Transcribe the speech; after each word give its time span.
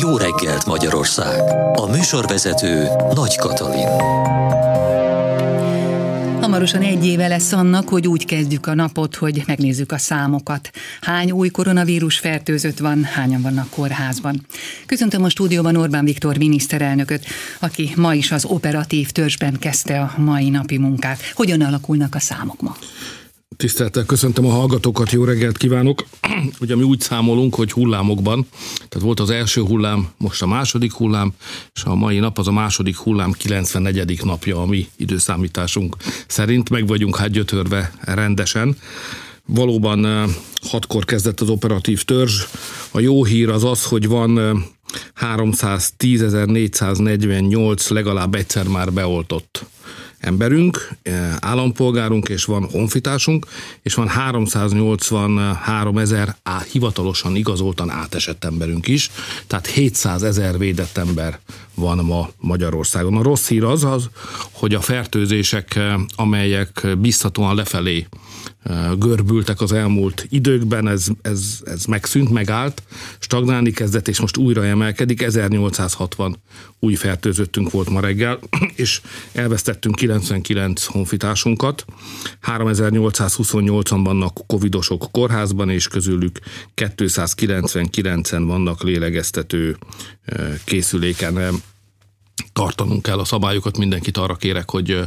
Jó 0.00 0.16
reggelt 0.16 0.66
Magyarország! 0.66 1.40
A 1.72 1.86
műsorvezető 1.86 2.88
Nagy 3.14 3.36
Katalin. 3.36 3.88
Hamarosan 6.40 6.82
egy 6.82 7.06
éve 7.06 7.28
lesz 7.28 7.52
annak, 7.52 7.88
hogy 7.88 8.06
úgy 8.06 8.24
kezdjük 8.24 8.66
a 8.66 8.74
napot, 8.74 9.16
hogy 9.16 9.42
megnézzük 9.46 9.92
a 9.92 9.98
számokat. 9.98 10.70
Hány 11.00 11.30
új 11.30 11.48
koronavírus 11.48 12.18
fertőzött 12.18 12.78
van, 12.78 13.04
hányan 13.04 13.42
vannak 13.42 13.70
kórházban. 13.70 14.46
Köszöntöm 14.86 15.24
a 15.24 15.28
stúdióban 15.28 15.76
Orbán 15.76 16.04
Viktor 16.04 16.36
miniszterelnököt, 16.36 17.26
aki 17.60 17.92
ma 17.96 18.14
is 18.14 18.32
az 18.32 18.44
operatív 18.44 19.10
törzsben 19.10 19.56
kezdte 19.58 20.00
a 20.00 20.14
mai 20.16 20.50
napi 20.50 20.78
munkát. 20.78 21.20
Hogyan 21.34 21.60
alakulnak 21.60 22.14
a 22.14 22.20
számok 22.20 22.60
ma? 22.60 22.76
Tisztelettel 23.58 24.04
köszöntöm 24.04 24.46
a 24.46 24.50
hallgatókat, 24.50 25.10
jó 25.10 25.24
reggelt 25.24 25.56
kívánok! 25.56 26.04
Ugye 26.60 26.76
mi 26.76 26.82
úgy 26.82 27.00
számolunk, 27.00 27.54
hogy 27.54 27.72
hullámokban, 27.72 28.46
tehát 28.88 29.06
volt 29.06 29.20
az 29.20 29.30
első 29.30 29.62
hullám, 29.62 30.08
most 30.16 30.42
a 30.42 30.46
második 30.46 30.92
hullám, 30.92 31.32
és 31.74 31.82
a 31.84 31.94
mai 31.94 32.18
nap 32.18 32.38
az 32.38 32.48
a 32.48 32.52
második 32.52 32.96
hullám 32.96 33.32
94. 33.32 34.24
napja 34.24 34.62
a 34.62 34.66
mi 34.66 34.88
időszámításunk 34.96 35.96
szerint. 36.26 36.70
Meg 36.70 36.86
vagyunk 36.86 37.16
hát 37.16 37.30
gyötörve 37.30 37.92
rendesen. 38.00 38.76
Valóban 39.46 40.28
hatkor 40.62 41.04
kezdett 41.04 41.40
az 41.40 41.48
operatív 41.48 42.02
törzs. 42.02 42.44
A 42.90 43.00
jó 43.00 43.24
hír 43.24 43.48
az 43.48 43.64
az, 43.64 43.84
hogy 43.84 44.08
van 44.08 44.64
310.448 45.20 47.90
legalább 47.90 48.34
egyszer 48.34 48.66
már 48.66 48.92
beoltott 48.92 49.66
emberünk, 50.20 50.88
eh, 51.02 51.36
állampolgárunk, 51.40 52.28
és 52.28 52.44
van 52.44 52.68
honfitársunk, 52.70 53.46
és 53.82 53.94
van 53.94 54.08
383 54.08 55.98
ezer 55.98 56.36
hivatalosan 56.72 57.36
igazoltan 57.36 57.90
átesett 57.90 58.44
emberünk 58.44 58.88
is, 58.88 59.10
tehát 59.46 59.66
700 59.66 60.22
ezer 60.22 60.58
védett 60.58 60.96
ember 60.96 61.38
van 61.74 62.04
ma 62.04 62.30
Magyarországon. 62.38 63.16
A 63.16 63.22
rossz 63.22 63.48
hír 63.48 63.64
az 63.64 63.84
az, 63.84 64.08
hogy 64.50 64.74
a 64.74 64.80
fertőzések, 64.80 65.76
eh, 65.76 65.94
amelyek 66.16 66.86
biztatóan 66.98 67.54
lefelé 67.54 68.06
görbültek 68.98 69.60
az 69.60 69.72
elmúlt 69.72 70.26
időkben, 70.28 70.88
ez, 70.88 71.06
ez, 71.22 71.60
ez 71.64 71.84
megszűnt, 71.84 72.30
megállt, 72.30 72.82
stagnálni 73.18 73.70
kezdett, 73.70 74.08
és 74.08 74.20
most 74.20 74.36
újra 74.36 74.64
emelkedik. 74.64 75.22
1860 75.22 76.36
új 76.78 76.94
fertőzöttünk 76.94 77.70
volt 77.70 77.90
ma 77.90 78.00
reggel, 78.00 78.38
és 78.74 79.00
elvesztettünk 79.32 79.94
99 79.94 80.84
honfitársunkat. 80.84 81.84
3828-an 82.42 84.00
vannak 84.04 84.46
covidosok 84.46 85.08
kórházban, 85.12 85.70
és 85.70 85.88
közülük 85.88 86.38
299-en 86.76 88.42
vannak 88.46 88.82
lélegeztető 88.82 89.76
készüléken 90.64 91.62
tartanunk 92.52 93.02
kell 93.02 93.18
a 93.18 93.24
szabályokat, 93.24 93.78
mindenkit 93.78 94.16
arra 94.16 94.34
kérek, 94.34 94.70
hogy, 94.70 95.00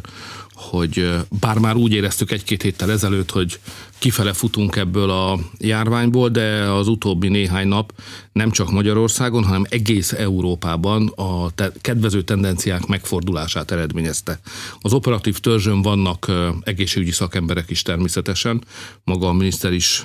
hogy 0.54 1.10
bár 1.40 1.58
már 1.58 1.76
úgy 1.76 1.94
éreztük 1.94 2.32
egy-két 2.32 2.62
héttel 2.62 2.92
ezelőtt, 2.92 3.32
hogy 3.32 3.60
kifele 4.00 4.34
futunk 4.34 4.76
ebből 4.76 5.10
a 5.10 5.40
járványból, 5.58 6.30
de 6.30 6.72
az 6.72 6.88
utóbbi 6.88 7.28
néhány 7.28 7.68
nap 7.68 7.94
nem 8.32 8.52
csak 8.52 8.72
Magyarországon, 8.72 9.44
hanem 9.44 9.66
egész 9.70 10.12
Európában 10.12 11.08
a 11.08 11.52
te- 11.56 11.72
kedvező 11.82 12.24
tendenciák 12.24 12.86
megfordulását 12.86 13.72
eredményezte. 13.72 14.40
Az 14.80 14.94
operatív 14.94 15.40
törzsön 15.40 15.82
vannak 15.82 16.32
egészségügyi 16.64 17.12
szakemberek 17.12 17.70
is 17.70 17.82
természetesen, 17.82 18.64
maga 19.04 19.28
a 19.28 19.34
miniszter 19.34 19.74
is 19.74 20.04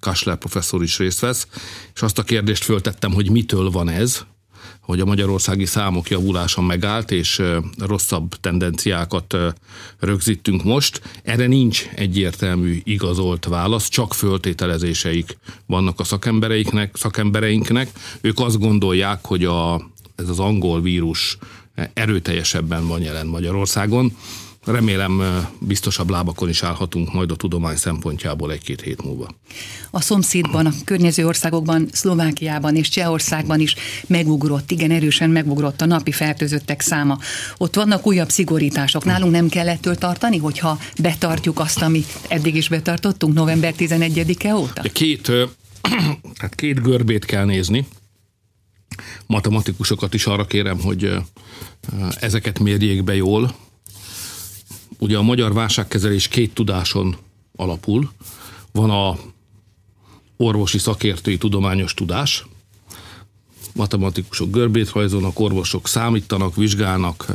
Kassler 0.00 0.36
professzor 0.36 0.82
is 0.82 0.98
részt 0.98 1.20
vesz, 1.20 1.48
és 1.94 2.02
azt 2.02 2.18
a 2.18 2.22
kérdést 2.22 2.64
föltettem, 2.64 3.12
hogy 3.12 3.30
mitől 3.30 3.70
van 3.70 3.88
ez, 3.88 4.24
hogy 4.80 5.00
a 5.00 5.04
magyarországi 5.04 5.64
számok 5.64 6.10
javulása 6.10 6.62
megállt, 6.62 7.10
és 7.10 7.42
rosszabb 7.78 8.34
tendenciákat 8.40 9.36
rögzítünk 9.98 10.64
most. 10.64 11.00
Erre 11.22 11.46
nincs 11.46 11.88
egyértelmű 11.94 12.80
igazolt 12.84 13.44
válasz, 13.44 13.88
csak 13.88 14.14
föltételezéseik 14.14 15.38
vannak 15.66 16.00
a 16.00 16.04
szakembereiknek, 16.04 16.96
szakembereinknek. 16.96 17.90
Ők 18.20 18.38
azt 18.38 18.58
gondolják, 18.58 19.26
hogy 19.26 19.44
a, 19.44 19.90
ez 20.16 20.28
az 20.28 20.38
angol 20.38 20.80
vírus 20.80 21.38
erőteljesebben 21.94 22.86
van 22.86 23.02
jelen 23.02 23.26
Magyarországon. 23.26 24.16
Remélem 24.64 25.22
biztosabb 25.58 26.10
lábakon 26.10 26.48
is 26.48 26.62
állhatunk 26.62 27.12
majd 27.12 27.30
a 27.30 27.36
tudomány 27.36 27.76
szempontjából 27.76 28.52
egy-két 28.52 28.80
hét 28.80 29.02
múlva. 29.02 29.28
A 29.90 30.00
szomszédban, 30.00 30.66
a 30.66 30.72
környező 30.84 31.26
országokban, 31.26 31.88
Szlovákiában 31.92 32.76
és 32.76 32.88
Csehországban 32.88 33.60
is 33.60 33.74
megugrott, 34.06 34.70
igen 34.70 34.90
erősen 34.90 35.30
megugrott 35.30 35.80
a 35.80 35.86
napi 35.86 36.12
fertőzöttek 36.12 36.80
száma. 36.80 37.18
Ott 37.56 37.74
vannak 37.74 38.06
újabb 38.06 38.30
szigorítások. 38.30 39.04
Nálunk 39.04 39.32
nem 39.32 39.48
kell 39.48 39.68
ettől 39.68 39.94
tartani, 39.94 40.36
hogyha 40.36 40.78
betartjuk 41.00 41.58
azt, 41.58 41.82
amit 41.82 42.18
eddig 42.28 42.54
is 42.54 42.68
betartottunk 42.68 43.34
november 43.34 43.74
11-e 43.78 44.54
óta? 44.54 44.82
Két, 44.82 45.22
tehát 46.34 46.54
két 46.62 46.82
görbét 46.82 47.24
kell 47.24 47.44
nézni. 47.44 47.86
Matematikusokat 49.26 50.14
is 50.14 50.26
arra 50.26 50.46
kérem, 50.46 50.80
hogy 50.80 51.10
ezeket 52.20 52.58
mérjék 52.58 53.04
be 53.04 53.14
jól, 53.14 53.54
ugye 55.04 55.16
a 55.16 55.22
magyar 55.22 55.52
válságkezelés 55.52 56.28
két 56.28 56.54
tudáson 56.54 57.16
alapul. 57.56 58.12
Van 58.72 58.90
a 58.90 59.16
orvosi 60.36 60.78
szakértői 60.78 61.36
tudományos 61.36 61.94
tudás, 61.94 62.46
matematikusok 63.74 64.50
görbét 64.50 64.92
rajzolnak, 64.92 65.40
orvosok 65.40 65.88
számítanak, 65.88 66.56
vizsgálnak, 66.56 67.26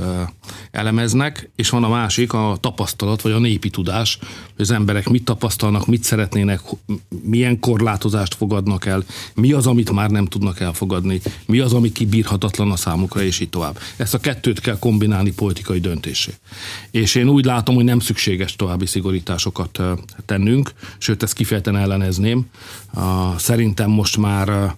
elemeznek, 0.71 1.49
és 1.55 1.69
van 1.69 1.83
a 1.83 1.89
másik, 1.89 2.33
a 2.33 2.57
tapasztalat, 2.59 3.21
vagy 3.21 3.31
a 3.31 3.39
népi 3.39 3.69
tudás, 3.69 4.17
hogy 4.55 4.61
az 4.61 4.71
emberek 4.71 5.09
mit 5.09 5.23
tapasztalnak, 5.23 5.87
mit 5.87 6.03
szeretnének, 6.03 6.61
milyen 7.23 7.59
korlátozást 7.59 8.35
fogadnak 8.35 8.85
el, 8.85 9.03
mi 9.35 9.51
az, 9.51 9.67
amit 9.67 9.91
már 9.91 10.09
nem 10.09 10.25
tudnak 10.25 10.59
elfogadni, 10.59 11.21
mi 11.45 11.59
az, 11.59 11.73
ami 11.73 11.91
kibírhatatlan 11.91 12.71
a 12.71 12.75
számukra, 12.75 13.21
és 13.21 13.39
így 13.39 13.49
tovább. 13.49 13.79
Ezt 13.97 14.13
a 14.13 14.19
kettőt 14.19 14.59
kell 14.59 14.79
kombinálni 14.79 15.31
politikai 15.31 15.79
döntésé. 15.79 16.33
És 16.91 17.15
én 17.15 17.29
úgy 17.29 17.45
látom, 17.45 17.75
hogy 17.75 17.83
nem 17.83 17.99
szükséges 17.99 18.55
további 18.55 18.85
szigorításokat 18.85 19.79
tennünk, 20.25 20.71
sőt, 20.97 21.23
ezt 21.23 21.33
kifejezetten 21.33 21.77
ellenezném. 21.77 22.45
Szerintem 23.37 23.89
most 23.89 24.17
már 24.17 24.75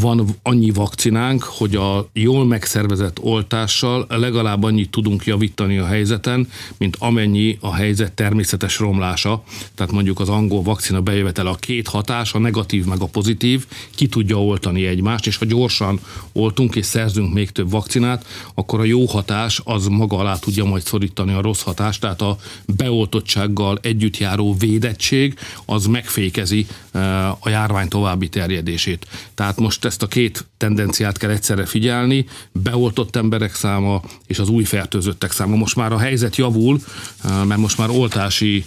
van 0.00 0.26
annyi 0.42 0.70
vakcinánk, 0.70 1.42
hogy 1.42 1.76
a 1.76 2.08
jól 2.12 2.46
megszervezett 2.46 3.18
oltással 3.20 4.06
legalább 4.08 4.62
annyit 4.62 4.90
tudunk 4.90 5.24
javítani 5.24 5.78
a 5.78 5.86
helyzeten, 5.86 6.48
mint 6.78 6.96
amennyi 6.98 7.58
a 7.60 7.74
helyzet 7.74 8.12
természetes 8.12 8.78
romlása. 8.78 9.42
Tehát 9.74 9.92
mondjuk 9.92 10.20
az 10.20 10.28
angol 10.28 10.62
vakcina 10.62 11.00
bejövetele 11.00 11.50
a 11.50 11.54
két 11.54 11.88
hatás, 11.88 12.34
a 12.34 12.38
negatív 12.38 12.84
meg 12.84 13.00
a 13.00 13.06
pozitív, 13.06 13.66
ki 13.94 14.06
tudja 14.06 14.42
oltani 14.42 14.86
egymást, 14.86 15.26
és 15.26 15.36
ha 15.36 15.44
gyorsan 15.44 16.00
oltunk 16.32 16.76
és 16.76 16.86
szerzünk 16.86 17.32
még 17.32 17.50
több 17.50 17.70
vakcinát, 17.70 18.26
akkor 18.54 18.80
a 18.80 18.84
jó 18.84 19.06
hatás 19.06 19.60
az 19.64 19.86
maga 19.86 20.16
alá 20.16 20.36
tudja 20.36 20.64
majd 20.64 20.82
szorítani 20.82 21.32
a 21.32 21.40
rossz 21.40 21.62
hatást, 21.62 22.00
tehát 22.00 22.22
a 22.22 22.36
beoltottsággal 22.66 23.78
együtt 23.82 24.18
járó 24.18 24.54
védettség 24.58 25.38
az 25.64 25.86
megfékezi 25.86 26.66
eh, 26.92 27.30
a 27.30 27.48
járvány 27.48 27.88
további 27.88 28.28
terjedését. 28.28 29.06
Tehát 29.34 29.58
most 29.58 29.83
ezt 29.84 30.02
a 30.02 30.06
két 30.06 30.46
tendenciát 30.56 31.18
kell 31.18 31.30
egyszerre 31.30 31.66
figyelni, 31.66 32.26
beoltott 32.52 33.16
emberek 33.16 33.54
száma 33.54 34.02
és 34.26 34.38
az 34.38 34.48
új 34.48 34.64
fertőzöttek 34.64 35.32
száma. 35.32 35.56
Most 35.56 35.76
már 35.76 35.92
a 35.92 35.98
helyzet 35.98 36.36
javul, 36.36 36.80
mert 37.22 37.60
most 37.60 37.78
már 37.78 37.90
oltási 37.90 38.64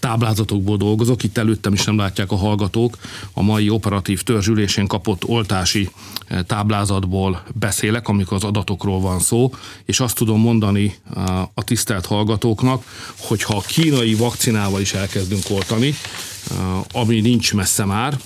táblázatokból 0.00 0.76
dolgozok, 0.76 1.22
itt 1.22 1.38
előttem 1.38 1.72
is 1.72 1.84
nem 1.84 1.96
látják 1.96 2.32
a 2.32 2.36
hallgatók, 2.36 2.96
a 3.32 3.42
mai 3.42 3.70
operatív 3.70 4.22
törzsülésén 4.22 4.86
kapott 4.86 5.24
oltási 5.24 5.90
táblázatból 6.46 7.42
beszélek, 7.54 8.08
amikor 8.08 8.36
az 8.36 8.44
adatokról 8.44 9.00
van 9.00 9.20
szó, 9.20 9.54
és 9.84 10.00
azt 10.00 10.16
tudom 10.16 10.40
mondani 10.40 10.94
a 11.54 11.64
tisztelt 11.64 12.06
hallgatóknak, 12.06 12.84
hogy 13.18 13.42
ha 13.42 13.56
a 13.56 13.60
kínai 13.66 14.14
vakcinával 14.14 14.80
is 14.80 14.92
elkezdünk 14.92 15.42
oltani, 15.50 15.94
ami 16.92 17.20
nincs 17.20 17.54
messze 17.54 17.84
már, 17.84 18.18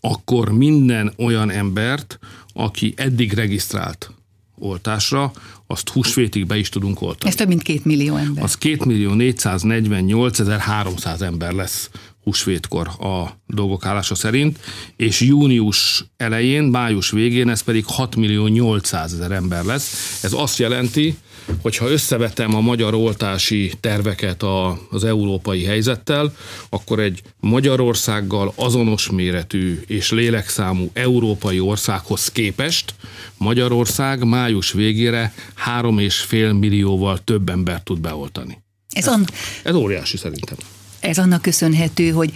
akkor 0.00 0.52
minden 0.52 1.12
olyan 1.18 1.50
embert, 1.50 2.18
aki 2.52 2.94
eddig 2.96 3.32
regisztrált 3.32 4.10
oltásra, 4.58 5.32
azt 5.66 5.88
húsvétig 5.88 6.46
be 6.46 6.56
is 6.56 6.68
tudunk 6.68 7.00
oltani. 7.00 7.30
Ez 7.30 7.36
több 7.36 7.48
mint 7.48 7.62
két 7.62 7.84
millió 7.84 8.16
ember. 8.16 8.44
Az 8.44 8.58
2 8.58 8.78
millió 8.84 9.12
448 9.12 10.58
300 10.58 11.22
ember 11.22 11.52
lesz 11.52 11.90
húsvétkor 12.22 12.88
a 12.88 13.38
dolgok 13.46 13.86
állása 13.86 14.14
szerint, 14.14 14.58
és 14.96 15.20
június 15.20 16.04
elején, 16.16 16.62
május 16.62 17.10
végén 17.10 17.48
ez 17.48 17.60
pedig 17.60 17.84
6 17.86 18.16
millió 18.16 18.46
800 18.46 19.12
ezer 19.12 19.32
ember 19.32 19.64
lesz. 19.64 20.18
Ez 20.22 20.32
azt 20.32 20.58
jelenti, 20.58 21.16
hogyha 21.62 21.88
összevetem 21.90 22.54
a 22.54 22.60
magyar 22.60 22.94
oltási 22.94 23.72
terveket 23.80 24.42
a, 24.42 24.78
az 24.90 25.04
európai 25.04 25.64
helyzettel, 25.64 26.34
akkor 26.68 26.98
egy 26.98 27.22
Magyarországgal 27.40 28.52
azonos 28.56 29.10
méretű 29.10 29.80
és 29.86 30.10
lélekszámú 30.10 30.90
európai 30.92 31.60
országhoz 31.60 32.28
képest 32.28 32.94
Magyarország 33.36 34.24
május 34.24 34.72
végére 34.72 35.34
3,5 35.66 36.58
millióval 36.58 37.18
több 37.24 37.48
embert 37.48 37.84
tud 37.84 38.00
beoltani. 38.00 38.62
Ez, 38.90 39.06
ez, 39.06 39.20
ez 39.62 39.74
óriási 39.74 40.16
szerintem. 40.16 40.56
Ez 41.04 41.18
annak 41.18 41.42
köszönhető, 41.42 42.10
hogy 42.10 42.32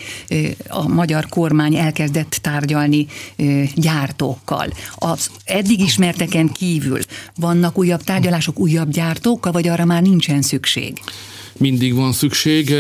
a 0.69 0.89
magyar 0.89 1.27
kormány 1.29 1.77
elkezdett 1.77 2.39
tárgyalni 2.43 3.07
gyártókkal. 3.75 4.67
Az 4.95 5.31
eddig 5.45 5.81
ismerteken 5.81 6.49
kívül 6.53 7.01
vannak 7.37 7.79
újabb 7.79 8.03
tárgyalások 8.03 8.59
újabb 8.59 8.91
gyártókkal, 8.91 9.53
vagy 9.53 9.69
arra 9.69 9.85
már 9.85 10.03
nincsen 10.03 10.43
szükség? 10.43 10.99
Mindig 11.59 11.95
van 11.95 12.13
szükség. 12.13 12.75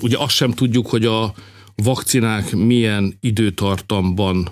Ugye 0.00 0.18
azt 0.18 0.34
sem 0.34 0.50
tudjuk, 0.52 0.86
hogy 0.86 1.04
a 1.04 1.34
vakcinák 1.76 2.54
milyen 2.54 3.18
időtartamban 3.20 4.48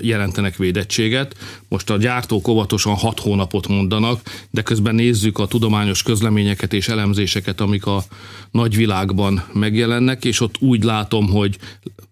jelentenek 0.00 0.56
védettséget. 0.56 1.36
Most 1.68 1.90
a 1.90 1.96
gyártók 1.96 2.48
óvatosan 2.48 2.94
6 2.94 3.20
hónapot 3.20 3.68
mondanak, 3.68 4.20
de 4.50 4.62
közben 4.62 4.94
nézzük 4.94 5.38
a 5.38 5.46
tudományos 5.46 6.02
közleményeket 6.02 6.72
és 6.72 6.88
elemzéseket, 6.88 7.60
amik 7.60 7.86
a 7.86 8.04
nagyvilágban 8.50 9.44
megjelennek, 9.52 10.24
és 10.24 10.40
ott 10.40 10.54
úgy 10.60 10.84
látom, 10.84 11.28
hogy 11.28 11.58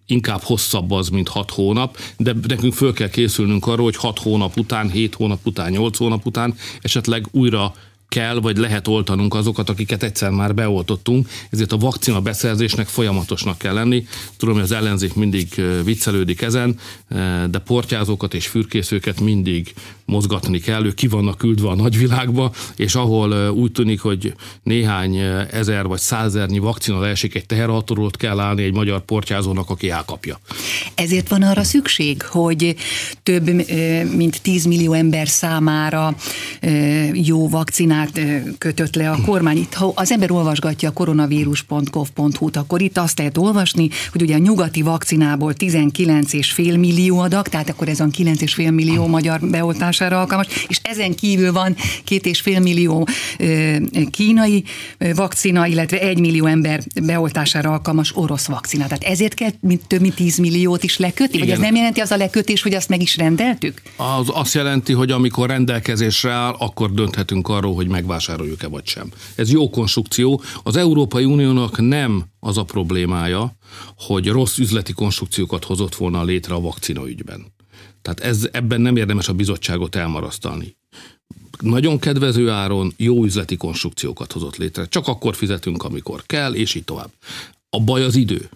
inkább 0.07 0.41
hosszabb 0.41 0.91
az, 0.91 1.09
mint 1.09 1.29
6 1.29 1.51
hónap, 1.51 1.99
de 2.17 2.35
nekünk 2.47 2.75
föl 2.75 2.93
kell 2.93 3.09
készülnünk 3.09 3.67
arról, 3.67 3.85
hogy 3.85 3.97
6 3.97 4.19
hónap 4.19 4.59
után, 4.59 4.91
7 4.91 5.15
hónap 5.15 5.47
után, 5.47 5.71
8 5.71 5.99
hónap 5.99 6.27
után 6.27 6.55
esetleg 6.81 7.27
újra 7.31 7.75
kell, 8.13 8.41
vagy 8.41 8.57
lehet 8.57 8.89
oltanunk 8.89 9.35
azokat, 9.35 9.69
akiket 9.69 10.03
egyszer 10.03 10.31
már 10.31 10.55
beoltottunk, 10.55 11.29
ezért 11.51 11.73
a 11.73 11.77
vakcina 11.77 12.21
beszerzésnek 12.21 12.87
folyamatosnak 12.87 13.59
kell 13.59 13.75
lenni. 13.75 14.07
Tudom, 14.37 14.55
hogy 14.55 14.63
az 14.63 14.73
ellenzék 14.73 15.15
mindig 15.15 15.49
viccelődik 15.85 16.43
ezen, 16.43 16.79
de 17.51 17.59
portyázókat 17.65 18.35
és 18.35 18.47
fürkészőket 18.47 19.21
mindig 19.21 19.75
mozgatni 20.05 20.59
kell, 20.59 20.85
ők 20.85 20.95
ki 20.95 21.07
vannak 21.07 21.39
küldve 21.39 21.69
a 21.69 21.75
nagyvilágba, 21.75 22.53
és 22.77 22.95
ahol 22.95 23.51
úgy 23.51 23.73
tűnik, 23.73 24.01
hogy 24.01 24.35
néhány 24.63 25.17
ezer 25.51 25.87
vagy 25.87 25.99
százernyi 25.99 26.59
vakcina 26.59 27.01
leesik 27.01 27.35
egy 27.35 27.47
teherautóról, 27.47 28.11
kell 28.11 28.41
állni 28.41 28.63
egy 28.63 28.73
magyar 28.73 29.05
portyázónak, 29.05 29.71
aki 29.71 29.91
elkapja. 29.91 30.41
Ezért 30.95 31.29
van 31.29 31.43
arra 31.43 31.63
szükség, 31.63 32.23
hogy 32.23 32.77
több 33.23 33.51
mint 34.15 34.43
10 34.43 34.65
millió 34.65 34.93
ember 34.93 35.29
számára 35.29 36.17
jó 37.13 37.49
vakcinát 37.49 38.02
kötött 38.59 38.95
le 38.95 39.11
a 39.11 39.19
kormány. 39.27 39.57
Itt, 39.57 39.75
ha 39.75 39.93
az 39.95 40.13
ember 40.13 40.31
olvasgatja 40.31 40.89
a 40.89 40.93
koronavírus.gov.hu-t, 40.93 42.57
akkor 42.57 42.83
itt 42.83 42.99
azt 42.99 43.19
lehet 43.19 43.39
olvasni, 43.39 43.89
hogy 44.13 44.23
ugye 44.23 44.35
a 44.35 44.39
nyugati 44.39 44.83
vakcinából 44.83 45.53
19,5 45.59 46.79
millió 46.79 47.19
adag, 47.19 47.49
tehát 47.49 47.69
akkor 47.69 47.89
ez 47.89 48.01
a 48.01 48.05
9,5 48.05 48.75
millió 48.75 49.07
magyar 49.07 49.41
beoltás 49.41 49.93
oltására 49.93 50.21
alkalmas, 50.21 50.47
és 50.69 50.81
ezen 50.83 51.15
kívül 51.15 51.53
van 51.53 51.77
két 52.05 52.27
és 52.27 52.41
fél 52.41 52.61
millió 52.61 53.09
kínai 54.11 54.65
vakcina, 55.15 55.67
illetve 55.67 56.01
egy 56.01 56.19
millió 56.19 56.47
ember 56.47 56.81
beoltására 57.03 57.71
alkalmas 57.71 58.17
orosz 58.17 58.47
vakcina. 58.47 58.87
Tehát 58.87 59.03
ezért 59.03 59.35
kell 59.35 59.51
mint 59.61 59.87
több 59.87 60.01
mint 60.01 60.15
10 60.15 60.39
milliót 60.39 60.83
is 60.83 60.99
lekötni? 60.99 61.37
Igen. 61.37 61.49
Vagy 61.49 61.57
ez 61.57 61.63
nem 61.63 61.75
jelenti 61.75 62.01
az 62.01 62.11
a 62.11 62.17
lekötés, 62.17 62.63
hogy 62.63 62.75
azt 62.75 62.89
meg 62.89 63.03
is 63.03 63.17
rendeltük? 63.17 63.83
Az 63.97 64.29
azt 64.33 64.55
jelenti, 64.55 64.93
hogy 64.93 65.11
amikor 65.11 65.49
rendelkezésre 65.49 66.31
áll, 66.31 66.55
akkor 66.59 66.93
dönthetünk 66.93 67.49
arról, 67.49 67.75
hogy 67.75 67.87
megvásároljuk-e 67.93 68.67
vagy 68.67 68.87
sem. 68.87 69.11
Ez 69.35 69.51
jó 69.51 69.71
konstrukció. 69.71 70.43
Az 70.63 70.77
Európai 70.77 71.25
Uniónak 71.25 71.81
nem 71.81 72.25
az 72.41 72.59
a 72.59 72.65
problémája, 72.65 73.57
hogy 73.97 74.29
rossz 74.29 74.59
üzleti 74.59 74.93
konstrukciókat 74.93 75.65
hozott 75.65 75.95
volna 75.95 76.25
létre 76.25 76.55
a 76.55 76.61
vakcina 76.61 77.09
ügyben. 77.09 77.53
Tehát 78.03 78.21
ez, 78.21 78.49
ebben 78.53 78.81
nem 78.81 78.97
érdemes 78.97 79.29
a 79.29 79.33
bizottságot 79.33 79.95
elmarasztalni. 79.95 80.77
Nagyon 81.61 81.99
kedvező 81.99 82.51
áron 82.51 82.93
jó 82.97 83.25
üzleti 83.25 83.57
konstrukciókat 83.57 84.33
hozott 84.33 84.57
létre. 84.57 84.87
Csak 84.89 85.09
akkor 85.09 85.35
fizetünk, 85.35 85.83
amikor 85.83 86.23
kell, 86.27 86.55
és 86.55 86.75
így 86.75 86.85
tovább. 86.85 87.11
A 87.71 87.81
baj 87.81 88.05
az 88.05 88.17
idő. 88.17 88.49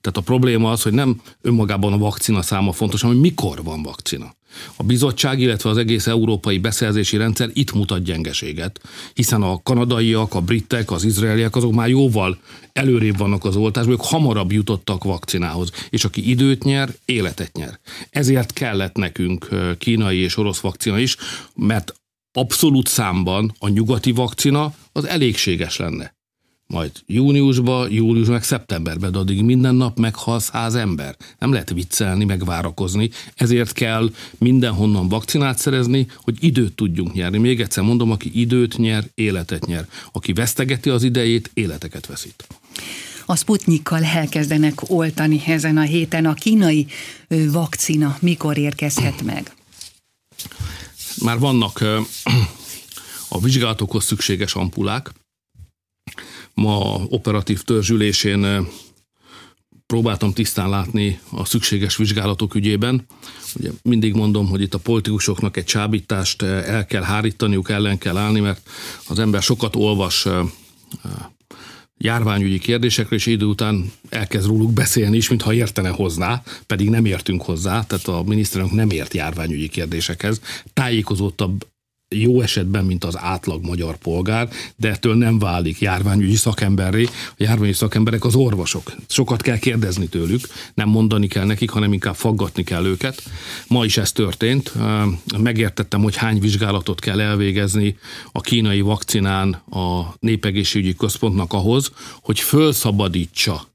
Tehát 0.00 0.18
a 0.18 0.20
probléma 0.20 0.70
az, 0.70 0.82
hogy 0.82 0.92
nem 0.92 1.20
önmagában 1.40 1.92
a 1.92 1.98
vakcina 1.98 2.42
száma 2.42 2.72
fontos, 2.72 3.00
hanem 3.00 3.16
hogy 3.16 3.24
mikor 3.24 3.62
van 3.62 3.82
vakcina. 3.82 4.36
A 4.76 4.82
bizottság, 4.82 5.40
illetve 5.40 5.70
az 5.70 5.76
egész 5.76 6.06
európai 6.06 6.58
beszerzési 6.58 7.16
rendszer 7.16 7.50
itt 7.52 7.72
mutat 7.72 8.02
gyengeséget, 8.02 8.80
hiszen 9.14 9.42
a 9.42 9.62
kanadaiak, 9.62 10.34
a 10.34 10.40
britek, 10.40 10.90
az 10.90 11.04
izraeliek 11.04 11.56
azok 11.56 11.72
már 11.72 11.88
jóval 11.88 12.38
előrébb 12.72 13.16
vannak 13.18 13.44
az 13.44 13.56
oltásban, 13.56 13.92
ők 13.92 14.04
hamarabb 14.04 14.52
jutottak 14.52 15.04
vakcinához, 15.04 15.70
és 15.90 16.04
aki 16.04 16.30
időt 16.30 16.64
nyer, 16.64 16.94
életet 17.04 17.56
nyer. 17.56 17.78
Ezért 18.10 18.52
kellett 18.52 18.96
nekünk 18.96 19.48
kínai 19.78 20.18
és 20.18 20.36
orosz 20.36 20.60
vakcina 20.60 20.98
is, 20.98 21.16
mert 21.54 21.94
abszolút 22.32 22.88
számban 22.88 23.54
a 23.58 23.68
nyugati 23.68 24.12
vakcina 24.12 24.74
az 24.92 25.06
elégséges 25.06 25.76
lenne 25.76 26.16
majd 26.74 26.92
júniusba, 27.06 27.86
július 27.90 28.26
meg 28.26 28.42
szeptemberben, 28.42 29.12
de 29.12 29.18
addig 29.18 29.42
minden 29.42 29.74
nap 29.74 29.98
meghal 29.98 30.40
száz 30.40 30.74
ember. 30.74 31.16
Nem 31.38 31.52
lehet 31.52 31.70
viccelni, 31.70 32.24
meg 32.24 32.44
várakozni, 32.44 33.10
ezért 33.34 33.72
kell 33.72 34.10
mindenhonnan 34.38 35.08
vakcinát 35.08 35.58
szerezni, 35.58 36.06
hogy 36.16 36.36
időt 36.40 36.74
tudjunk 36.74 37.12
nyerni. 37.12 37.38
Még 37.38 37.60
egyszer 37.60 37.84
mondom, 37.84 38.10
aki 38.10 38.40
időt 38.40 38.78
nyer, 38.78 39.04
életet 39.14 39.66
nyer. 39.66 39.88
Aki 40.12 40.32
vesztegeti 40.32 40.90
az 40.90 41.02
idejét, 41.02 41.50
életeket 41.54 42.06
veszít. 42.06 42.46
A 43.26 43.36
Sputnikkal 43.36 44.04
elkezdenek 44.04 44.90
oltani 44.90 45.42
ezen 45.46 45.76
a 45.76 45.82
héten. 45.82 46.26
A 46.26 46.34
kínai 46.34 46.86
vakcina 47.28 48.16
mikor 48.20 48.58
érkezhet 48.58 49.22
meg? 49.22 49.52
Már 51.22 51.38
vannak 51.38 51.84
a 53.28 53.40
vizsgálatokhoz 53.40 54.04
szükséges 54.04 54.54
ampulák, 54.54 55.10
ma 56.58 57.00
operatív 57.08 57.62
törzsülésén 57.62 58.44
eh, 58.44 58.64
próbáltam 59.86 60.32
tisztán 60.32 60.68
látni 60.68 61.20
a 61.30 61.44
szükséges 61.44 61.96
vizsgálatok 61.96 62.54
ügyében. 62.54 63.06
Ugye 63.54 63.70
mindig 63.82 64.14
mondom, 64.14 64.48
hogy 64.48 64.60
itt 64.60 64.74
a 64.74 64.78
politikusoknak 64.78 65.56
egy 65.56 65.64
csábítást 65.64 66.42
eh, 66.42 66.74
el 66.74 66.86
kell 66.86 67.02
hárítaniuk, 67.02 67.70
ellen 67.70 67.98
kell 67.98 68.16
állni, 68.16 68.40
mert 68.40 68.70
az 69.08 69.18
ember 69.18 69.42
sokat 69.42 69.76
olvas 69.76 70.26
eh, 70.26 70.40
járványügyi 71.96 72.58
kérdésekre, 72.58 73.16
és 73.16 73.26
idő 73.26 73.44
után 73.44 73.92
elkezd 74.08 74.46
róluk 74.46 74.72
beszélni 74.72 75.16
is, 75.16 75.28
mintha 75.28 75.52
értene 75.52 75.88
hozzá, 75.88 76.42
pedig 76.66 76.90
nem 76.90 77.04
értünk 77.04 77.42
hozzá, 77.42 77.84
tehát 77.84 78.06
a 78.06 78.22
miniszterelnök 78.26 78.74
nem 78.74 78.90
ért 78.90 79.14
járványügyi 79.14 79.68
kérdésekhez. 79.68 80.40
Tájékozottabb 80.72 81.66
jó 82.14 82.40
esetben, 82.40 82.84
mint 82.84 83.04
az 83.04 83.18
átlag 83.18 83.64
magyar 83.64 83.96
polgár, 83.96 84.48
de 84.76 84.88
ettől 84.88 85.14
nem 85.14 85.38
válik 85.38 85.80
járványügyi 85.80 86.36
szakemberré. 86.36 87.04
A 87.04 87.34
járványi 87.36 87.72
szakemberek 87.72 88.24
az 88.24 88.34
orvosok. 88.34 88.92
Sokat 89.08 89.42
kell 89.42 89.58
kérdezni 89.58 90.06
tőlük, 90.06 90.40
nem 90.74 90.88
mondani 90.88 91.26
kell 91.26 91.44
nekik, 91.44 91.70
hanem 91.70 91.92
inkább 91.92 92.14
faggatni 92.14 92.64
kell 92.64 92.84
őket. 92.84 93.22
Ma 93.68 93.84
is 93.84 93.96
ez 93.96 94.12
történt. 94.12 94.72
Megértettem, 95.38 96.02
hogy 96.02 96.16
hány 96.16 96.40
vizsgálatot 96.40 97.00
kell 97.00 97.20
elvégezni 97.20 97.96
a 98.32 98.40
kínai 98.40 98.80
vakcinán 98.80 99.52
a 99.70 100.14
Népegészségügyi 100.20 100.94
Központnak 100.94 101.52
ahhoz, 101.52 101.92
hogy 102.20 102.40
fölszabadítsa 102.40 103.66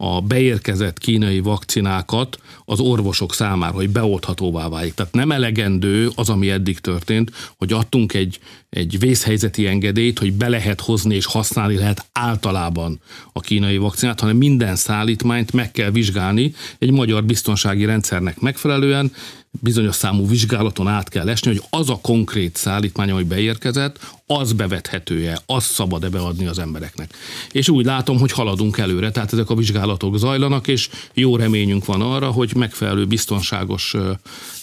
a 0.00 0.20
beérkezett 0.20 0.98
kínai 0.98 1.40
vakcinákat 1.40 2.40
az 2.64 2.80
orvosok 2.80 3.34
számára, 3.34 3.74
hogy 3.74 3.90
beolthatóvá 3.90 4.68
válik. 4.68 4.94
Tehát 4.94 5.12
nem 5.12 5.32
elegendő 5.32 6.10
az, 6.14 6.28
ami 6.28 6.50
eddig 6.50 6.78
történt, 6.78 7.30
hogy 7.56 7.72
adtunk 7.72 8.14
egy, 8.14 8.38
egy 8.70 8.98
vészhelyzeti 8.98 9.66
engedélyt, 9.66 10.18
hogy 10.18 10.32
be 10.32 10.48
lehet 10.48 10.80
hozni 10.80 11.14
és 11.14 11.26
használni 11.26 11.76
lehet 11.76 12.06
általában 12.12 13.00
a 13.32 13.40
kínai 13.40 13.76
vakcinát, 13.76 14.20
hanem 14.20 14.36
minden 14.36 14.76
szállítmányt 14.76 15.52
meg 15.52 15.70
kell 15.70 15.90
vizsgálni 15.90 16.54
egy 16.78 16.90
magyar 16.90 17.24
biztonsági 17.24 17.84
rendszernek 17.84 18.40
megfelelően, 18.40 19.12
bizonyos 19.50 19.94
számú 19.94 20.26
vizsgálaton 20.26 20.88
át 20.88 21.08
kell 21.08 21.28
esni, 21.28 21.50
hogy 21.50 21.62
az 21.70 21.90
a 21.90 21.98
konkrét 22.02 22.56
szállítmány, 22.56 23.10
ami 23.10 23.22
beérkezett, 23.22 23.98
az 24.26 24.52
bevethető-e, 24.52 25.40
az 25.46 25.64
szabad-e 25.64 26.08
beadni 26.08 26.46
az 26.46 26.58
embereknek. 26.58 27.14
És 27.50 27.68
úgy 27.68 27.84
látom, 27.84 28.18
hogy 28.18 28.32
haladunk 28.32 28.78
előre, 28.78 29.10
tehát 29.10 29.32
ezek 29.32 29.50
a 29.50 29.54
vizsgálatok 29.54 30.18
zajlanak, 30.18 30.68
és 30.68 30.88
jó 31.14 31.36
reményünk 31.36 31.84
van 31.84 32.00
arra, 32.00 32.30
hogy 32.30 32.52
megfelelő 32.56 33.06
biztonságos 33.06 33.94
ö, 33.94 34.12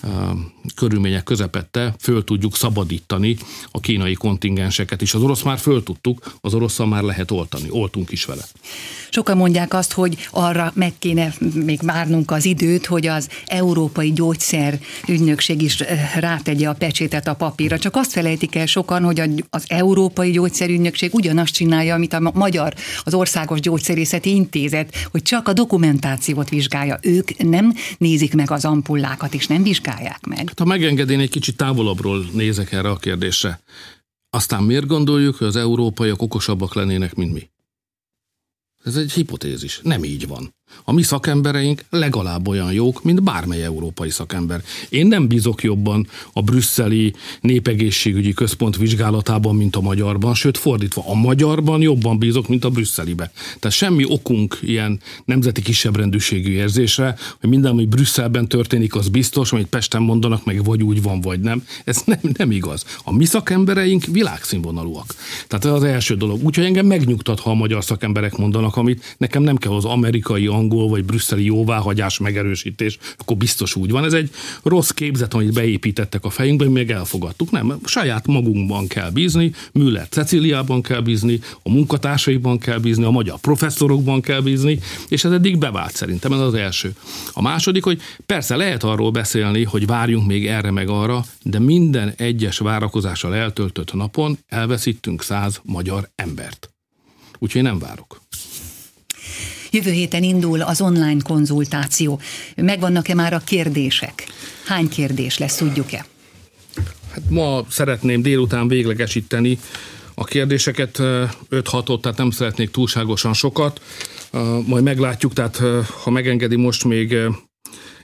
ö, 0.03 0.07
körülmények 0.75 1.23
közepette 1.23 1.95
föl 1.99 2.23
tudjuk 2.23 2.55
szabadítani 2.55 3.37
a 3.71 3.79
kínai 3.79 4.13
kontingenseket 4.13 5.01
is. 5.01 5.13
Az 5.13 5.21
orosz 5.21 5.41
már 5.41 5.57
föl 5.57 5.83
tudtuk, 5.83 6.33
az 6.41 6.53
oroszal 6.53 6.87
már 6.87 7.03
lehet 7.03 7.31
oltani, 7.31 7.67
oltunk 7.69 8.11
is 8.11 8.25
vele. 8.25 8.43
Sokan 9.09 9.37
mondják 9.37 9.73
azt, 9.73 9.91
hogy 9.91 10.27
arra 10.31 10.71
meg 10.75 10.93
kéne 10.99 11.33
még 11.53 11.79
várnunk 11.83 12.31
az 12.31 12.45
időt, 12.45 12.85
hogy 12.85 13.07
az 13.07 13.29
Európai 13.45 14.11
Gyógyszer 14.11 14.75
Ügynökség 15.08 15.62
is 15.62 15.84
rátegye 16.20 16.70
a 16.70 16.74
pecsétet 16.74 17.27
a 17.27 17.36
papírra. 17.36 17.77
Csak 17.77 17.96
azt 17.96 18.12
felejtik 18.12 18.55
el 18.55 18.65
sokan, 18.65 19.03
hogy 19.03 19.22
az 19.50 19.63
Európai 19.67 20.32
Gyógyszerügynökség 20.32 21.13
ugyanazt 21.13 21.53
csinálja, 21.53 21.94
amit 21.94 22.13
a 22.13 22.32
magyar, 22.34 22.74
az 23.03 23.13
Országos 23.13 23.60
Gyógyszerészeti 23.60 24.29
Intézet, 24.29 24.96
hogy 25.12 25.22
csak 25.22 25.48
a 25.48 25.53
dokumentációt 25.53 26.50
vizsgálja. 26.50 27.00
Ők 27.01 27.38
nem 27.38 27.74
nézik 27.98 28.34
meg 28.34 28.51
az 28.51 28.65
ampullákat, 28.65 29.34
és 29.34 29.48
nem 29.48 29.63
vizsgálják 29.63 30.25
meg. 30.25 30.38
Hát, 30.48 30.60
ha 30.60 30.65
megengedén, 30.65 31.20
egy 31.20 31.29
kicsit 31.29 31.58
távolabbról 31.58 32.25
nézek 32.34 32.72
erre 32.72 32.89
a 32.89 32.98
kérdésre. 32.98 33.60
Aztán 34.29 34.63
miért 34.63 34.88
gondoljuk, 34.88 35.36
hogy 35.36 35.48
az 35.48 35.55
európaiak 35.55 36.22
okosabbak 36.22 36.74
lennének, 36.74 37.15
mint 37.15 37.34
mi? 37.34 37.50
Ez 38.84 38.96
egy 38.96 39.12
hipotézis. 39.12 39.79
Nem 39.84 40.03
így 40.03 40.27
van. 40.27 40.54
A 40.84 40.93
mi 40.93 41.01
szakembereink 41.01 41.84
legalább 41.89 42.48
olyan 42.48 42.74
jók, 42.74 43.03
mint 43.03 43.24
bármely 43.24 43.63
európai 43.63 44.10
szakember. 44.10 44.63
Én 44.89 45.07
nem 45.07 45.27
bízok 45.27 45.63
jobban 45.63 46.07
a 46.34 46.41
brüsszeli 46.41 47.13
népegészségügyi 47.41 48.34
központ 48.34 48.77
vizsgálatában, 48.77 49.55
mint 49.55 49.75
a 49.75 49.81
magyarban, 49.81 50.34
sőt 50.34 50.57
fordítva, 50.57 51.03
a 51.07 51.13
magyarban 51.13 51.81
jobban 51.81 52.17
bízok, 52.17 52.48
mint 52.48 52.65
a 52.65 52.69
brüsszelibe. 52.69 53.31
Tehát 53.60 53.77
semmi 53.77 54.05
okunk 54.07 54.60
ilyen 54.62 55.00
nemzeti 55.25 55.62
kisebbrendűségű 55.62 56.51
érzésre, 56.51 57.15
hogy 57.39 57.50
minden, 57.50 57.72
ami 57.72 57.86
Brüsszelben 57.86 58.48
történik, 58.48 58.95
az 58.95 59.07
biztos, 59.07 59.51
amit 59.51 59.67
Pesten 59.67 60.01
mondanak, 60.01 60.45
meg 60.45 60.63
vagy 60.63 60.84
úgy 60.84 61.01
van, 61.01 61.22
vagy 61.22 61.39
nem. 61.39 61.63
Ez 61.84 62.01
nem, 62.05 62.19
nem 62.38 62.51
igaz. 62.51 62.86
A 63.03 63.13
mi 63.13 63.25
szakembereink 63.25 64.05
világszínvonalúak. 64.05 65.15
Tehát 65.48 65.65
ez 65.65 65.72
az 65.72 65.84
első 65.84 66.15
dolog. 66.15 66.43
Úgyhogy 66.43 66.65
engem 66.65 66.86
megnyugtat, 66.86 67.39
ha 67.39 67.50
a 67.50 67.53
magyar 67.53 67.84
szakemberek 67.84 68.38
mondanak, 68.38 68.75
amit 68.75 69.15
nekem 69.17 69.43
nem 69.43 69.55
kell 69.55 69.72
az 69.72 69.86
amerikai, 69.86 70.48
angol 70.55 70.89
vagy 70.89 71.05
brüsszeli 71.05 71.45
jóváhagyás, 71.45 72.17
megerősítés, 72.17 72.97
akkor 73.17 73.38
biztos 73.38 73.75
úgy 73.75 73.91
van. 73.91 74.03
Ez 74.03 74.13
egy 74.13 74.29
rossz 74.63 74.89
képzet, 74.89 75.33
amit 75.33 75.53
beépítettek 75.53 76.25
a 76.25 76.29
fejünkbe, 76.29 76.69
még 76.69 76.89
elfogadtuk. 76.89 77.51
Nem, 77.51 77.79
saját 77.85 78.27
magunkban 78.27 78.88
kell 78.88 79.09
bízni, 79.09 79.51
Müller 79.71 80.07
Ceciliában 80.09 80.81
kell 80.81 81.01
bízni, 81.01 81.39
a 81.63 81.69
munkatársaiban 81.69 82.57
kell 82.57 82.77
bízni, 82.77 83.03
a 83.03 83.09
magyar 83.09 83.39
professzorokban 83.39 84.21
kell 84.21 84.41
bízni, 84.41 84.79
és 85.07 85.24
ez 85.24 85.31
eddig 85.31 85.57
bevált 85.57 85.95
szerintem, 85.95 86.33
ez 86.33 86.39
az 86.39 86.53
első. 86.53 86.93
A 87.33 87.41
második, 87.41 87.83
hogy 87.83 88.01
persze 88.25 88.55
lehet 88.55 88.83
arról 88.83 89.12
beszélni, 89.12 89.63
hogy 89.63 89.85
várjunk 89.85 90.27
még 90.27 90.47
erre 90.47 90.71
meg 90.71 90.89
arra, 90.89 91.25
de 91.43 91.59
minden 91.59 92.13
egyes 92.17 92.57
várakozással 92.57 93.35
eltöltött 93.35 93.93
napon 93.93 94.38
elveszítünk 94.47 95.24
száz 95.24 95.62
magyar 95.63 96.09
embert. 96.15 96.69
Úgyhogy 97.39 97.62
nem 97.62 97.79
várok. 97.79 98.25
Jövő 99.75 99.91
héten 99.91 100.24
indul 100.24 100.62
az 100.62 100.82
online 100.82 101.22
konzultáció. 101.24 102.20
Megvannak-e 102.55 103.13
már 103.13 103.34
a 103.34 103.39
kérdések? 103.39 104.27
Hány 104.65 104.89
kérdés 104.89 105.38
lesz, 105.38 105.55
tudjuk-e? 105.55 106.05
Hát 107.12 107.29
ma 107.29 107.65
szeretném 107.70 108.22
délután 108.22 108.67
véglegesíteni 108.67 109.60
a 110.13 110.24
kérdéseket, 110.24 110.96
5-6-ot, 111.00 112.01
tehát 112.01 112.17
nem 112.17 112.32
szeretnék 112.32 112.72
túlságosan 112.72 113.34
sokat. 113.34 113.82
Majd 114.65 114.84
meglátjuk, 114.84 115.34
tehát 115.34 115.62
ha 116.03 116.10
megengedi 116.10 116.55
most 116.55 116.84
még 116.84 117.15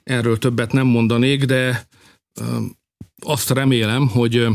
erről 0.04 0.38
többet 0.38 0.72
nem 0.72 0.88
mondanék, 0.88 1.44
de 1.44 1.88
azt 3.26 3.50
remélem, 3.50 4.08
hogy 4.08 4.48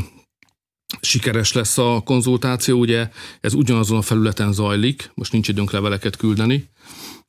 sikeres 1.00 1.52
lesz 1.52 1.78
a 1.78 2.02
konzultáció, 2.04 2.78
ugye 2.78 3.08
ez 3.40 3.54
ugyanazon 3.54 3.98
a 3.98 4.02
felületen 4.02 4.52
zajlik, 4.52 5.10
most 5.14 5.32
nincs 5.32 5.48
időnk 5.48 5.70
leveleket 5.70 6.16
küldeni, 6.16 6.68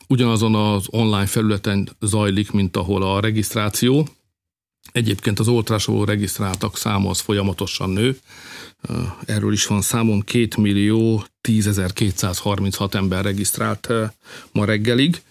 ugyanazon 0.07 0.55
az 0.55 0.85
online 0.89 1.25
felületen 1.25 1.89
zajlik, 2.01 2.51
mint 2.51 2.77
ahol 2.77 3.03
a 3.03 3.19
regisztráció. 3.19 4.07
Egyébként 4.91 5.39
az 5.39 5.47
oltásról 5.47 6.05
regisztráltak 6.05 6.77
száma 6.77 7.09
az 7.09 7.19
folyamatosan 7.19 7.89
nő. 7.89 8.19
Erről 9.25 9.53
is 9.53 9.65
van 9.65 9.81
számom, 9.81 10.21
2 10.21 10.47
millió 10.57 11.23
10.236 11.47 12.93
ember 12.93 13.23
regisztrált 13.23 13.89
ma 14.51 14.65
reggelig. 14.65 15.21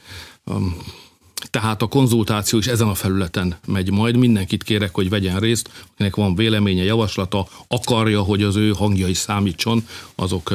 Tehát 1.51 1.83
a 1.83 1.87
konzultáció 1.87 2.59
is 2.59 2.67
ezen 2.67 2.89
a 2.89 2.95
felületen 2.95 3.59
megy 3.67 3.91
majd. 3.91 4.17
Mindenkit 4.17 4.63
kérek, 4.63 4.95
hogy 4.95 5.09
vegyen 5.09 5.41
részt, 5.41 5.71
akinek 5.93 6.17
van 6.17 6.35
véleménye, 6.35 6.83
javaslata, 6.83 7.49
akarja, 7.69 8.23
hogy 8.23 8.43
az 8.43 8.57
ő 8.57 8.71
hangja 8.71 9.09
is 9.09 9.17
számítson, 9.17 9.87
azok 10.15 10.53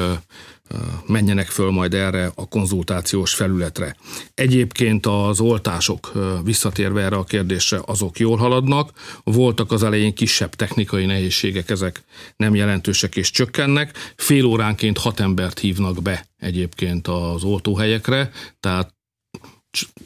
menjenek 1.07 1.47
föl 1.47 1.71
majd 1.71 1.93
erre 1.93 2.31
a 2.35 2.47
konzultációs 2.47 3.33
felületre. 3.33 3.95
Egyébként 4.33 5.05
az 5.05 5.39
oltások, 5.39 6.11
visszatérve 6.43 7.01
erre 7.01 7.15
a 7.15 7.23
kérdésre, 7.23 7.81
azok 7.85 8.19
jól 8.19 8.37
haladnak. 8.37 8.91
Voltak 9.23 9.71
az 9.71 9.83
elején 9.83 10.13
kisebb 10.13 10.55
technikai 10.55 11.05
nehézségek, 11.05 11.69
ezek 11.69 12.03
nem 12.35 12.55
jelentősek 12.55 13.15
és 13.15 13.31
csökkennek. 13.31 14.13
Fél 14.15 14.45
óránként 14.45 14.97
hat 14.97 15.19
embert 15.19 15.59
hívnak 15.59 16.01
be 16.01 16.25
egyébként 16.37 17.07
az 17.07 17.43
oltóhelyekre, 17.43 18.31
tehát 18.59 18.93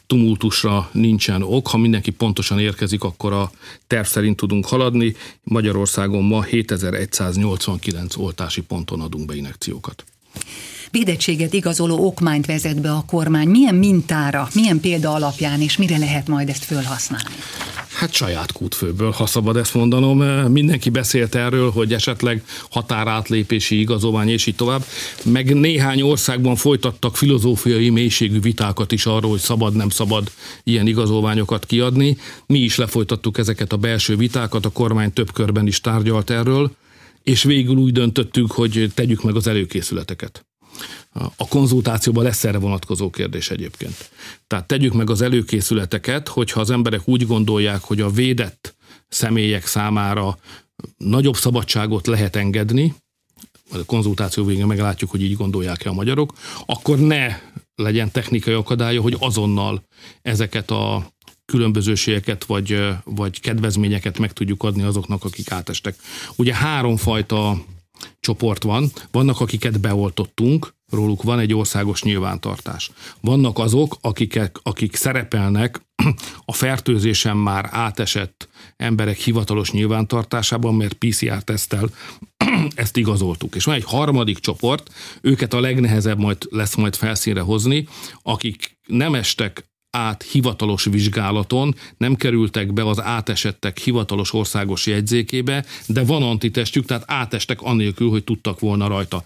tumultusra 0.08 0.90
nincsen 0.92 1.42
ok. 1.42 1.68
Ha 1.68 1.78
mindenki 1.78 2.12
pontosan 2.12 2.60
érkezik, 2.60 3.04
akkor 3.04 3.34
a 3.34 3.52
terv 3.88 4.06
szerint 4.06 4.38
tudunk 4.38 4.66
haladni. 4.66 5.16
Magyarországon 5.44 6.24
ma 6.24 6.44
7189 6.44 8.18
oltási 8.18 8.62
ponton 8.62 9.02
adunk 9.02 9.26
be 9.26 9.36
inekciókat 9.36 10.04
védettséget 10.92 11.54
igazoló 11.54 12.06
okmányt 12.06 12.46
vezet 12.46 12.82
be 12.82 12.92
a 12.92 13.04
kormány. 13.08 13.48
Milyen 13.48 13.76
mintára, 13.76 14.48
milyen 14.54 14.80
példa 14.80 15.14
alapján, 15.14 15.62
és 15.62 15.78
mire 15.78 15.98
lehet 15.98 16.28
majd 16.28 16.50
ezt 16.50 16.64
felhasználni? 16.64 17.36
Hát 17.96 18.14
saját 18.14 18.52
kútfőből, 18.52 19.12
ha 19.12 19.26
szabad 19.26 19.58
ezt 19.58 19.74
mondanom. 19.74 20.18
Mindenki 20.52 20.90
beszélt 20.90 21.36
erről, 21.36 21.72
hogy 21.72 21.94
esetleg 21.94 22.44
határátlépési 22.70 23.80
igazolvány, 23.80 24.30
és 24.30 24.46
így 24.46 24.56
tovább. 24.56 24.86
Meg 25.24 25.56
néhány 25.56 26.02
országban 26.02 26.56
folytattak 26.56 27.18
filozófiai 27.18 27.90
mélységű 27.90 28.40
vitákat 28.40 28.92
is 28.92 29.06
arról, 29.06 29.32
hogy 29.32 29.40
szabad, 29.40 29.76
nem 29.76 29.90
szabad 29.90 30.32
ilyen 30.64 30.88
igazolványokat 30.88 31.66
kiadni. 31.66 32.18
Mi 32.46 32.60
is 32.60 32.76
lefolytattuk 32.76 33.38
ezeket 33.38 33.74
a 33.74 33.78
belső 33.78 34.16
vitákat, 34.16 34.66
a 34.66 34.70
kormány 34.70 35.14
több 35.14 35.34
körben 35.34 35.68
is 35.68 35.82
tárgyalt 35.82 36.30
erről, 36.30 36.72
és 37.26 37.44
végül 37.44 37.76
úgy 37.76 37.92
döntöttük, 37.92 38.52
hogy 38.52 38.92
tegyük 38.94 39.24
meg 39.24 39.36
az 39.36 39.48
előkészületeket. 39.48 40.46
A 41.36 41.48
konzultációban 41.48 42.24
lesz 42.24 42.44
erre 42.44 42.58
vonatkozó 42.58 43.10
kérdés 43.10 43.50
egyébként. 43.50 44.10
Tehát 44.48 44.68
tegyük 44.68 44.94
meg 44.94 45.10
az 45.10 45.22
előkészületeket, 45.22 46.28
hogyha 46.28 46.60
az 46.60 46.70
emberek 46.70 47.08
úgy 47.08 47.28
gondolják, 47.28 47.82
hogy 47.82 48.02
a 48.02 48.10
védett 48.10 48.76
személyek 49.08 49.66
számára 49.66 50.38
nagyobb 50.98 51.36
szabadságot 51.36 52.08
lehet 52.08 52.36
engedni, 52.36 52.96
a 53.72 53.86
konzultáció 53.86 54.44
végén 54.44 54.66
meglátjuk, 54.66 55.12
hogy 55.12 55.24
így 55.24 55.36
gondolják-e 55.36 55.90
a 55.90 55.94
magyarok, 55.94 56.34
akkor 56.66 57.00
ne 57.00 57.40
legyen 57.76 58.12
technikai 58.12 58.54
akadálya, 58.54 59.02
hogy 59.02 59.16
azonnal 59.20 59.84
ezeket 60.22 60.72
a 60.72 61.14
különbözőségeket 61.46 62.46
vagy, 62.46 62.82
vagy 63.04 63.40
kedvezményeket 63.40 64.20
meg 64.20 64.34
tudjuk 64.34 64.64
adni 64.64 64.84
azoknak, 64.84 65.24
akik 65.24 65.52
átestek. 65.52 65.96
Ugye 66.36 66.54
háromfajta 66.54 67.66
csoport 68.20 68.64
van, 68.64 68.92
vannak, 69.12 69.40
akiket 69.40 69.80
beoltottunk, 69.80 70.74
róluk 70.92 71.24
van 71.24 71.40
egy 71.40 71.54
országos 71.54 72.04
nyilvántartás. 72.04 72.92
Vannak 73.22 73.60
azok, 73.60 73.98
akik, 74.02 74.40
akik 74.64 74.96
szerepelnek 74.96 75.82
a 76.46 76.54
fertőzésen 76.54 77.38
már 77.38 77.70
átesett 77.72 78.50
emberek 78.76 79.18
hivatalos 79.18 79.72
nyilvántartásában, 79.72 80.76
mert 80.76 80.94
PCR-tesztel 80.94 81.90
ezt 82.76 82.98
igazoltuk. 82.98 83.56
És 83.56 83.64
van 83.64 83.76
egy 83.76 83.84
harmadik 83.84 84.40
csoport, 84.40 84.94
őket 85.22 85.54
a 85.54 85.60
legnehezebb 85.60 86.18
majd, 86.18 86.38
lesz 86.50 86.76
majd 86.76 86.96
felszínre 86.96 87.42
hozni, 87.42 87.88
akik 88.22 88.78
nem 88.88 89.16
estek 89.16 89.74
át 89.96 90.24
hivatalos 90.24 90.84
vizsgálaton, 90.84 91.76
nem 91.98 92.16
kerültek 92.16 92.74
be 92.74 92.88
az 92.88 93.02
átesettek 93.02 93.78
hivatalos 93.78 94.34
országos 94.34 94.88
jegyzékébe, 94.88 95.66
de 95.88 96.04
van 96.04 96.24
antitestjük, 96.24 96.86
tehát 96.86 97.04
átestek 97.08 97.62
annélkül, 97.62 98.10
hogy 98.10 98.24
tudtak 98.24 98.60
volna 98.60 98.88
rajta 98.88 99.24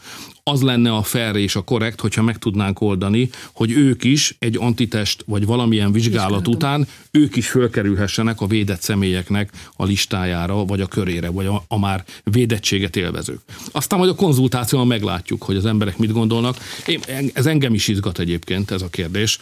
az 0.50 0.62
lenne 0.62 0.96
a 0.96 1.04
fair 1.04 1.36
és 1.36 1.56
a 1.56 1.62
korrekt, 1.62 2.02
hogyha 2.02 2.22
meg 2.22 2.38
tudnánk 2.38 2.82
oldani, 2.82 3.30
hogy 3.54 3.72
ők 3.72 4.04
is 4.04 4.36
egy 4.40 4.58
antitest 4.58 5.24
vagy 5.26 5.46
valamilyen 5.46 5.92
vizsgálat 5.92 6.48
után 6.48 6.88
ők 7.12 7.36
is 7.36 7.50
fölkerülhessenek 7.50 8.42
a 8.42 8.48
védett 8.48 8.82
személyeknek 8.82 9.52
a 9.76 9.86
listájára, 9.86 10.66
vagy 10.66 10.82
a 10.82 10.88
körére, 10.88 11.30
vagy 11.30 11.46
a, 11.46 11.64
a 11.68 11.80
már 11.80 12.06
védettséget 12.24 12.96
élvezők. 12.96 13.40
Aztán 13.72 14.00
majd 14.00 14.12
a 14.12 14.16
konzultáción 14.16 14.88
meglátjuk, 14.88 15.44
hogy 15.44 15.56
az 15.56 15.66
emberek 15.66 15.98
mit 15.98 16.12
gondolnak. 16.12 16.58
Én, 16.88 17.00
ez 17.34 17.46
engem 17.46 17.74
is 17.74 17.88
izgat 17.88 18.20
egyébként, 18.20 18.72
ez 18.72 18.82
a 18.82 18.90
kérdés 18.90 19.40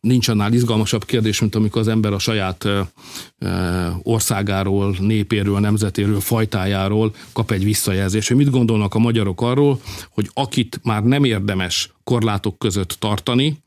nincs 0.00 0.28
annál 0.28 0.52
izgalmasabb 0.52 1.04
kérdés, 1.04 1.40
mint 1.40 1.54
amikor 1.54 1.80
az 1.80 1.88
ember 1.88 2.12
a 2.12 2.18
saját 2.18 2.68
országáról, 4.02 4.96
népéről, 4.98 5.58
nemzetéről, 5.58 6.20
fajtájáról 6.20 7.14
kap 7.32 7.50
egy 7.50 7.64
visszajelzést, 7.64 8.28
hogy 8.28 8.36
mit 8.36 8.50
gondolnak 8.50 8.94
a 8.94 8.98
magyarok 8.98 9.42
arról, 9.42 9.80
hogy 10.10 10.30
akit 10.32 10.80
már 10.82 11.02
nem 11.02 11.24
érdemes 11.24 11.92
korlátok 12.04 12.58
között 12.58 12.96
tartani, 12.98 13.58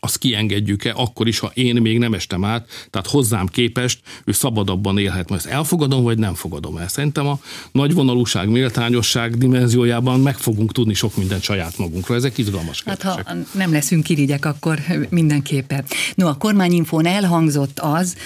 azt 0.00 0.18
kiengedjük-e 0.18 0.92
akkor 0.96 1.28
is, 1.28 1.38
ha 1.38 1.50
én 1.54 1.80
még 1.82 1.98
nem 1.98 2.14
estem 2.14 2.44
át, 2.44 2.88
tehát 2.90 3.06
hozzám 3.06 3.46
képest 3.46 4.00
ő 4.24 4.32
szabadabban 4.32 4.98
élhet. 4.98 5.28
Most 5.28 5.46
ezt 5.46 5.54
elfogadom, 5.54 6.02
vagy 6.02 6.18
nem 6.18 6.34
fogadom 6.34 6.76
el. 6.76 6.88
Szerintem 6.88 7.26
a 7.26 7.38
nagyvonalúság, 7.72 8.48
méltányosság 8.48 9.38
dimenziójában 9.38 10.20
meg 10.20 10.36
fogunk 10.36 10.72
tudni 10.72 10.94
sok 10.94 11.16
mindent 11.16 11.42
saját 11.42 11.78
magunkról. 11.78 12.16
Ezek 12.16 12.38
izgalmas 12.38 12.82
Hát 12.86 13.02
ha 13.02 13.20
nem 13.52 13.72
leszünk 13.72 14.08
irigyek, 14.08 14.44
akkor 14.44 14.78
mindenképpen. 15.08 15.84
No, 16.14 16.26
a 16.26 16.34
kormányinfón 16.34 17.06
elhangzott 17.06 17.78
az, 17.78 18.16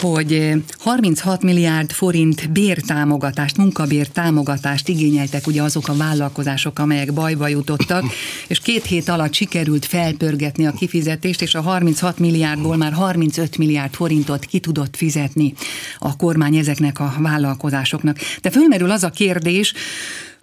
hogy 0.00 0.52
36 0.78 1.42
milliárd 1.42 1.92
forint 1.92 2.52
bértámogatást, 2.52 3.56
munkabértámogatást 3.56 4.88
igényeltek 4.88 5.46
ugye 5.46 5.62
azok 5.62 5.88
a 5.88 5.96
vállalkozások, 5.96 6.78
amelyek 6.78 7.12
bajba 7.12 7.48
jutottak, 7.48 8.04
és 8.46 8.58
két 8.58 8.84
hét 8.84 9.08
alatt 9.08 9.32
sikerült 9.32 9.84
felpörgetni 9.84 10.66
a 10.66 10.70
kifizetést 10.70 11.04
kifizetést, 11.06 11.42
és 11.42 11.54
a 11.54 11.60
36 11.60 12.18
milliárdból 12.18 12.76
már 12.76 12.92
35 12.92 13.58
milliárd 13.58 13.94
forintot 13.94 14.44
ki 14.44 14.58
tudott 14.58 14.96
fizetni 14.96 15.54
a 15.98 16.16
kormány 16.16 16.56
ezeknek 16.56 17.00
a 17.00 17.14
vállalkozásoknak. 17.18 18.18
De 18.42 18.50
fölmerül 18.50 18.90
az 18.90 19.02
a 19.02 19.10
kérdés, 19.10 19.72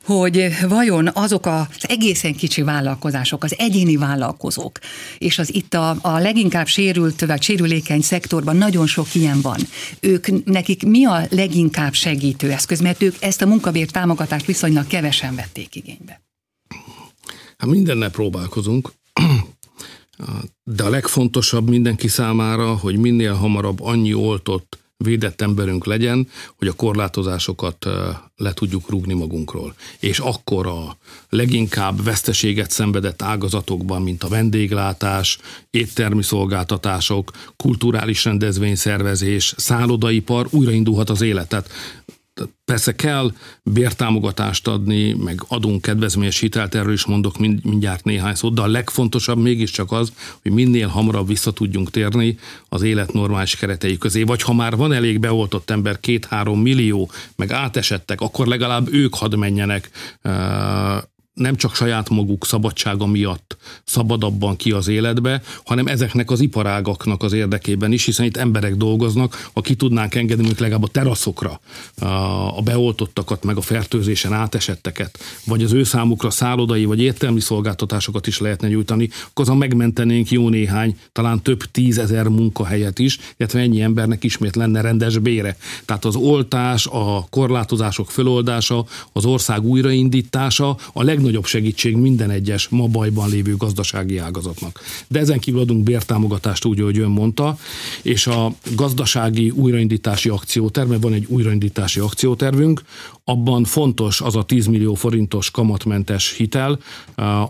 hogy 0.06 0.48
vajon 0.68 1.10
azok 1.14 1.46
az 1.46 1.88
egészen 1.88 2.36
kicsi 2.36 2.62
vállalkozások, 2.62 3.44
az 3.44 3.56
egyéni 3.58 3.98
vállalkozók, 3.98 4.80
és 5.18 5.40
az 5.40 5.54
itt 5.54 5.74
a, 5.74 5.96
a 6.02 6.20
leginkább 6.20 6.68
sérült, 6.68 7.26
vagy 7.26 7.42
sérülékeny 7.42 8.02
szektorban 8.02 8.56
nagyon 8.56 8.88
sok 8.88 9.16
ilyen 9.16 9.42
van. 9.42 9.60
Ők, 10.00 10.46
nekik 10.46 10.86
mi 10.86 11.06
a 11.06 11.22
leginkább 11.30 11.94
segítő 11.94 12.52
eszköz, 12.52 12.80
mert 12.80 13.02
ők 13.02 13.16
ezt 13.20 13.42
a 13.42 13.46
munkabér 13.46 13.90
támogatást 13.92 14.46
viszonylag 14.46 14.88
kevesen 14.88 15.36
vették 15.36 15.76
igénybe. 15.76 16.22
Hát 17.58 17.70
mindennel 17.70 18.10
próbálkozunk. 18.10 18.92
De 20.64 20.84
a 20.84 20.90
legfontosabb 20.90 21.70
mindenki 21.70 22.08
számára, 22.08 22.76
hogy 22.76 22.98
minél 22.98 23.34
hamarabb 23.34 23.82
annyi 23.82 24.14
oltott, 24.14 24.78
védett 24.98 25.42
emberünk 25.42 25.86
legyen, 25.86 26.28
hogy 26.58 26.68
a 26.68 26.74
korlátozásokat 26.74 27.86
le 28.36 28.54
tudjuk 28.54 28.90
rúgni 28.90 29.14
magunkról. 29.14 29.76
És 30.00 30.20
akkor 30.20 30.68
a 30.68 30.98
leginkább 31.30 32.04
veszteséget 32.04 32.72
szenvedett 32.72 33.22
ágazatokban, 33.22 34.02
mint 34.02 34.24
a 34.24 34.28
vendéglátás, 34.28 35.38
éttermi 35.70 36.24
szolgáltatások, 36.24 37.32
kulturális 37.58 38.24
rendezvényszervezés, 38.24 39.54
szállodaipar 39.58 40.48
újraindulhat 40.50 41.10
az 41.10 41.22
életet. 41.22 41.70
Persze 42.66 42.96
kell 42.96 43.32
bértámogatást 43.64 44.68
adni, 44.68 45.14
meg 45.14 45.44
adunk 45.48 45.82
kedvezményes 45.82 46.40
hitelt, 46.40 46.76
erről 46.76 46.94
is 46.94 47.06
mondok 47.06 47.38
mind, 47.38 47.66
mindjárt 47.66 48.04
néhány 48.04 48.36
szót, 48.36 48.54
de 48.54 48.62
a 48.62 48.68
legfontosabb 48.68 49.38
mégiscsak 49.38 49.92
az, 49.92 50.14
hogy 50.42 50.52
minél 50.52 50.88
hamarabb 50.88 51.28
vissza 51.28 51.52
tudjunk 51.52 51.92
térni 51.92 52.38
az 52.70 52.82
élet 52.82 53.14
normális 53.14 53.56
keretei 53.56 53.98
közé. 53.98 54.24
Vagy 54.24 54.42
ha 54.42 54.54
már 54.54 54.76
van 54.76 54.94
elég 54.94 55.20
beoltott 55.20 55.70
ember, 55.70 56.00
két-három 56.00 56.62
millió, 56.62 57.12
meg 57.36 57.52
átesettek, 57.52 58.22
akkor 58.22 58.48
legalább 58.48 58.94
ők 58.94 59.16
hadd 59.16 59.38
menjenek 59.38 59.90
nem 61.34 61.56
csak 61.56 61.76
saját 61.76 62.10
maguk 62.10 62.46
szabadsága 62.46 63.06
miatt 63.06 63.58
szabadabban 63.84 64.56
ki 64.56 64.72
az 64.72 64.88
életbe, 64.88 65.42
hanem 65.66 65.88
ezeknek 65.88 66.32
az 66.32 66.40
iparágaknak 66.40 67.24
az 67.24 67.34
érdekében 67.34 67.92
is, 67.92 68.06
hiszen 68.06 68.26
itt 68.26 68.38
emberek 68.38 68.76
dolgoznak, 68.76 69.50
ha 69.54 69.62
ki 69.62 69.76
tudnánk 69.76 70.16
engedni 70.16 70.36
mondjuk 70.36 70.60
legalább 70.60 70.84
a 70.84 70.88
teraszokra 70.88 71.60
a 72.56 72.62
beoltottakat, 72.62 73.44
meg 73.44 73.58
a 73.58 73.62
fertőzésen 73.62 74.34
átesetteket, 74.34 75.20
vagy 75.46 75.64
az 75.64 75.72
ő 75.72 75.84
számukra 75.84 76.30
szállodai 76.30 76.86
vagy 76.86 77.02
értelmi 77.02 77.40
szolgáltatásokat 77.40 78.28
is 78.28 78.40
lehetne 78.40 78.68
nyújtani, 78.68 79.10
akkor 79.30 79.46
azon 79.46 79.58
megmentenénk 79.58 80.30
jó 80.32 80.50
néhány, 80.50 80.98
talán 81.12 81.42
több 81.42 81.64
tízezer 81.64 82.28
munkahelyet 82.28 83.00
is, 83.00 83.20
illetve 83.38 83.60
ennyi 83.60 83.82
embernek 83.82 84.24
ismét 84.24 84.56
lenne 84.56 84.82
rendes 84.82 85.18
bére. 85.18 85.58
Tehát 85.86 86.06
az 86.06 86.16
oltás, 86.16 86.88
a 86.88 87.28
korlátozások 87.30 88.12
föloldása, 88.12 88.86
az 89.14 89.26
ország 89.26 89.64
újraindítása 89.64 90.78
a 90.94 91.04
leg 91.04 91.22
legnagyobb 91.24 91.46
segítség 91.46 91.96
minden 91.96 92.30
egyes 92.30 92.68
ma 92.68 92.88
bajban 92.88 93.30
lévő 93.30 93.56
gazdasági 93.56 94.18
ágazatnak. 94.18 94.80
De 95.08 95.20
ezen 95.20 95.40
kívül 95.40 95.60
adunk 95.60 95.84
bértámogatást 95.84 96.66
úgy, 96.66 96.80
ahogy 96.80 96.98
ön 96.98 97.10
mondta, 97.10 97.58
és 98.02 98.28
a 98.28 98.54
gazdasági 98.76 99.50
újraindítási 99.50 100.30
akcióterv, 100.30 100.90
mert 100.90 101.02
van 101.02 101.14
egy 101.14 101.26
újraindítási 101.28 102.00
akciótervünk, 102.00 102.82
abban 103.24 103.64
fontos 103.64 104.22
az 104.22 104.36
a 104.36 104.44
10 104.44 104.66
millió 104.66 104.94
forintos 104.94 105.52
kamatmentes 105.52 106.36
hitel, 106.36 106.80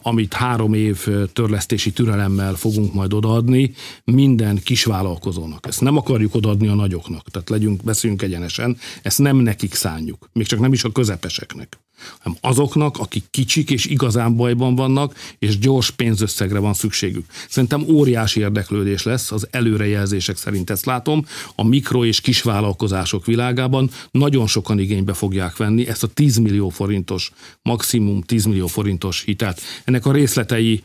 amit 0.02 0.34
három 0.34 0.74
év 0.74 1.08
törlesztési 1.34 1.92
türelemmel 1.92 2.56
fogunk 2.56 2.94
majd 2.94 3.14
odaadni 3.14 3.74
minden 4.04 4.60
kisvállalkozónak. 4.64 5.68
Ezt 5.68 5.82
nem 5.82 5.98
akarjuk 5.98 6.36
odaadni 6.36 6.68
a 6.68 6.76
nagyoknak, 6.76 7.30
tehát 7.32 7.50
legyünk, 7.50 7.84
beszéljünk 7.84 8.22
egyenesen, 8.22 8.78
ezt 9.02 9.20
nem 9.20 9.38
nekik 9.38 9.74
szánjuk, 9.74 10.30
még 10.34 10.46
csak 10.46 10.60
nem 10.60 10.74
is 10.74 10.84
a 10.84 10.92
közepeseknek 10.92 11.78
hanem 12.20 12.38
azoknak, 12.42 12.98
akik 12.98 13.24
kicsik 13.32 13.70
és 13.70 13.86
igazán 13.86 14.36
bajban 14.36 14.76
vannak, 14.76 15.16
és 15.40 15.60
gyors 15.60 15.90
pénzösszegre 15.90 16.60
van 16.60 16.74
szükségük. 16.74 17.26
Szerintem 17.50 17.86
óriási 17.90 18.40
érdeklődés 18.40 19.04
lesz, 19.04 19.32
az 19.32 19.48
előrejelzések 19.52 20.38
szerint 20.38 20.70
ezt 20.70 20.86
látom, 20.86 21.26
a 21.56 21.68
mikro 21.68 22.06
és 22.06 22.22
kisvállalkozások 22.22 23.26
világában 23.26 23.90
nagyon 24.12 24.48
sokan 24.48 24.80
igénybe 24.80 25.14
fogják 25.14 25.58
venni 25.58 25.88
ezt 25.88 26.04
a 26.04 26.08
10 26.08 26.38
millió 26.38 26.70
forintos, 26.70 27.32
maximum 27.62 28.22
10 28.22 28.46
millió 28.46 28.68
forintos 28.68 29.24
hitelt. 29.24 29.62
Ennek 29.84 30.06
a 30.06 30.12
részletei 30.12 30.84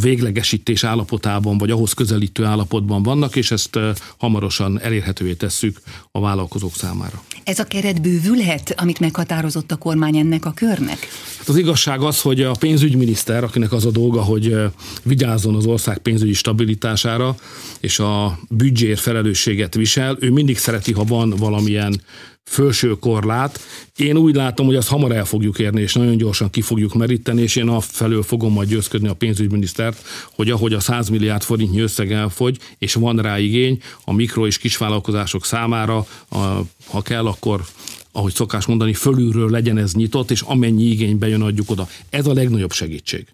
véglegesítés 0.00 0.84
állapotában, 0.84 1.58
vagy 1.58 1.70
ahhoz 1.70 1.92
közelítő 1.92 2.44
állapotban 2.44 3.02
vannak, 3.02 3.36
és 3.36 3.50
ezt 3.50 3.78
hamarosan 4.18 4.80
elérhetővé 4.80 5.34
tesszük 5.34 5.80
a 6.10 6.20
vállalkozók 6.20 6.74
számára. 6.74 7.22
Ez 7.44 7.58
a 7.58 7.64
keret 7.64 8.02
bővülhet, 8.02 8.74
amit 8.76 9.00
meghatározott 9.00 9.72
a 9.72 9.76
kormány 9.76 10.16
ennek 10.16 10.44
a 10.44 10.52
körnek? 10.52 10.98
Hát 11.38 11.48
az 11.48 11.56
igazság 11.56 12.00
az, 12.00 12.20
hogy 12.20 12.42
a 12.42 12.52
pénzügyminiszter, 12.58 13.44
akinek 13.44 13.72
az 13.72 13.86
a 13.86 13.90
dolga, 13.90 14.22
hogy 14.22 14.56
vigyázzon 15.02 15.54
az 15.54 15.66
ország 15.66 15.98
pénzügyi 15.98 16.32
stabilitására, 16.32 17.36
és 17.80 17.98
a 17.98 18.38
büdzsér 18.48 18.98
felelősséget 18.98 19.74
visel, 19.74 20.16
ő 20.20 20.30
mindig 20.30 20.58
szereti, 20.58 20.92
ha 20.92 21.04
van 21.04 21.30
valamilyen 21.30 22.00
felső 22.44 22.90
korlát. 22.90 23.60
Én 23.96 24.16
úgy 24.16 24.34
látom, 24.34 24.66
hogy 24.66 24.74
azt 24.74 24.88
hamar 24.88 25.12
el 25.12 25.24
fogjuk 25.24 25.58
érni, 25.58 25.80
és 25.80 25.94
nagyon 25.94 26.16
gyorsan 26.16 26.50
ki 26.50 26.60
fogjuk 26.60 26.94
meríteni, 26.94 27.42
és 27.42 27.56
én 27.56 27.80
felől 27.80 28.22
fogom 28.22 28.52
majd 28.52 28.68
győzködni 28.68 29.08
a 29.08 29.14
pénzügyminisztert, 29.14 30.02
hogy 30.34 30.50
ahogy 30.50 30.72
a 30.72 30.80
100 30.80 31.08
milliárd 31.08 31.42
forintnyi 31.42 31.80
összeg 31.80 32.12
elfogy, 32.12 32.58
és 32.78 32.94
van 32.94 33.16
rá 33.16 33.38
igény 33.38 33.82
a 34.04 34.12
mikro 34.12 34.46
és 34.46 34.58
kisvállalkozások 34.58 35.44
számára, 35.44 36.06
a, 36.28 36.38
ha 36.86 37.02
kell, 37.02 37.26
akkor 37.26 37.64
ahogy 38.12 38.34
szokás 38.34 38.66
mondani, 38.66 38.94
fölülről 38.94 39.50
legyen 39.50 39.78
ez 39.78 39.94
nyitott, 39.94 40.30
és 40.30 40.40
amennyi 40.40 40.84
igény 40.84 41.18
bejön, 41.18 41.42
adjuk 41.42 41.70
oda. 41.70 41.88
Ez 42.10 42.26
a 42.26 42.32
legnagyobb 42.32 42.72
segítség. 42.72 43.26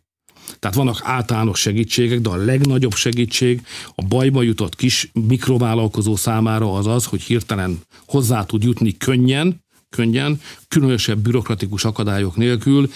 Tehát 0.59 0.77
vannak 0.77 1.01
általános 1.03 1.61
segítségek, 1.61 2.21
de 2.21 2.29
a 2.29 2.37
legnagyobb 2.37 2.95
segítség 2.95 3.67
a 3.95 4.03
bajba 4.03 4.43
jutott 4.43 4.77
kis 4.77 5.11
mikrovállalkozó 5.13 6.17
számára 6.17 6.75
az 6.75 6.87
az, 6.87 7.05
hogy 7.05 7.23
hirtelen 7.23 7.79
hozzá 8.07 8.45
tud 8.45 8.63
jutni 8.63 8.97
könnyen, 8.97 9.65
könnyen, 9.91 10.41
különösebb 10.69 11.19
bürokratikus 11.19 11.85
akadályok 11.85 12.37
nélkül, 12.37 12.91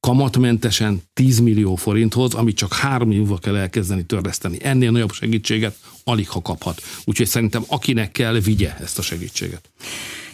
kamatmentesen 0.00 1.02
10 1.14 1.40
millió 1.40 1.74
forinthoz, 1.74 2.34
amit 2.34 2.56
csak 2.56 2.72
három 2.74 3.10
évvel 3.10 3.38
kell 3.38 3.56
elkezdeni 3.56 4.04
törleszteni. 4.04 4.58
Ennél 4.62 4.90
nagyobb 4.90 5.12
segítséget 5.12 5.76
alig 6.04 6.28
ha 6.28 6.42
kaphat. 6.42 6.82
Úgyhogy 7.04 7.26
szerintem 7.26 7.64
akinek 7.66 8.12
kell, 8.12 8.40
vigye 8.40 8.76
ezt 8.80 8.98
a 8.98 9.02
segítséget. 9.02 9.70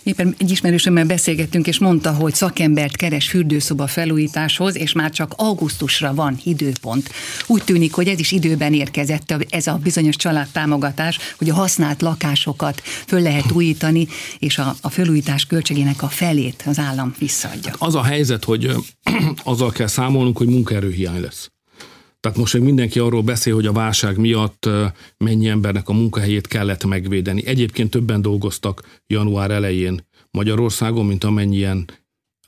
Éppen 0.04 0.34
egy 0.38 0.50
ismerősömmel 0.50 1.04
beszélgettünk, 1.04 1.66
és 1.66 1.78
mondta, 1.78 2.12
hogy 2.12 2.34
szakembert 2.34 2.96
keres 2.96 3.28
fürdőszoba 3.28 3.86
felújításhoz, 3.86 4.76
és 4.76 4.92
már 4.92 5.10
csak 5.10 5.32
augusztusra 5.36 6.14
van 6.14 6.38
időpont. 6.44 7.10
Úgy 7.46 7.64
tűnik, 7.64 7.92
hogy 7.94 8.08
ez 8.08 8.18
is 8.18 8.32
időben 8.32 8.74
érkezett, 8.74 9.34
ez 9.48 9.66
a 9.66 9.80
bizonyos 9.82 10.16
családtámogatás, 10.16 11.18
hogy 11.38 11.50
a 11.50 11.54
használt 11.54 12.02
lakásokat 12.02 12.80
föl 12.84 13.20
lehet 13.20 13.50
újítani, 13.52 14.06
és 14.38 14.58
a, 14.58 14.74
a 14.80 14.90
felújítás 14.90 15.46
költségének 15.46 16.02
a 16.02 16.08
felét 16.08 16.62
az 16.66 16.78
állam 16.78 17.14
visszaadja. 17.18 17.72
Az 17.78 17.94
a 17.94 18.02
helyzet, 18.02 18.44
hogy 18.44 18.70
azzal 19.44 19.70
kell 19.70 19.86
számolnunk, 19.86 20.38
hogy 20.38 20.48
munkaerőhiány 20.48 21.20
lesz. 21.20 21.53
Tehát 22.24 22.38
most 22.38 22.54
még 22.54 22.62
mindenki 22.62 22.98
arról 22.98 23.22
beszél, 23.22 23.54
hogy 23.54 23.66
a 23.66 23.72
válság 23.72 24.18
miatt 24.18 24.68
mennyi 25.16 25.48
embernek 25.48 25.88
a 25.88 25.92
munkahelyét 25.92 26.46
kellett 26.46 26.84
megvédeni. 26.84 27.46
Egyébként 27.46 27.90
többen 27.90 28.22
dolgoztak 28.22 29.00
január 29.06 29.50
elején 29.50 30.06
Magyarországon, 30.30 31.06
mint 31.06 31.24
amennyien 31.24 31.88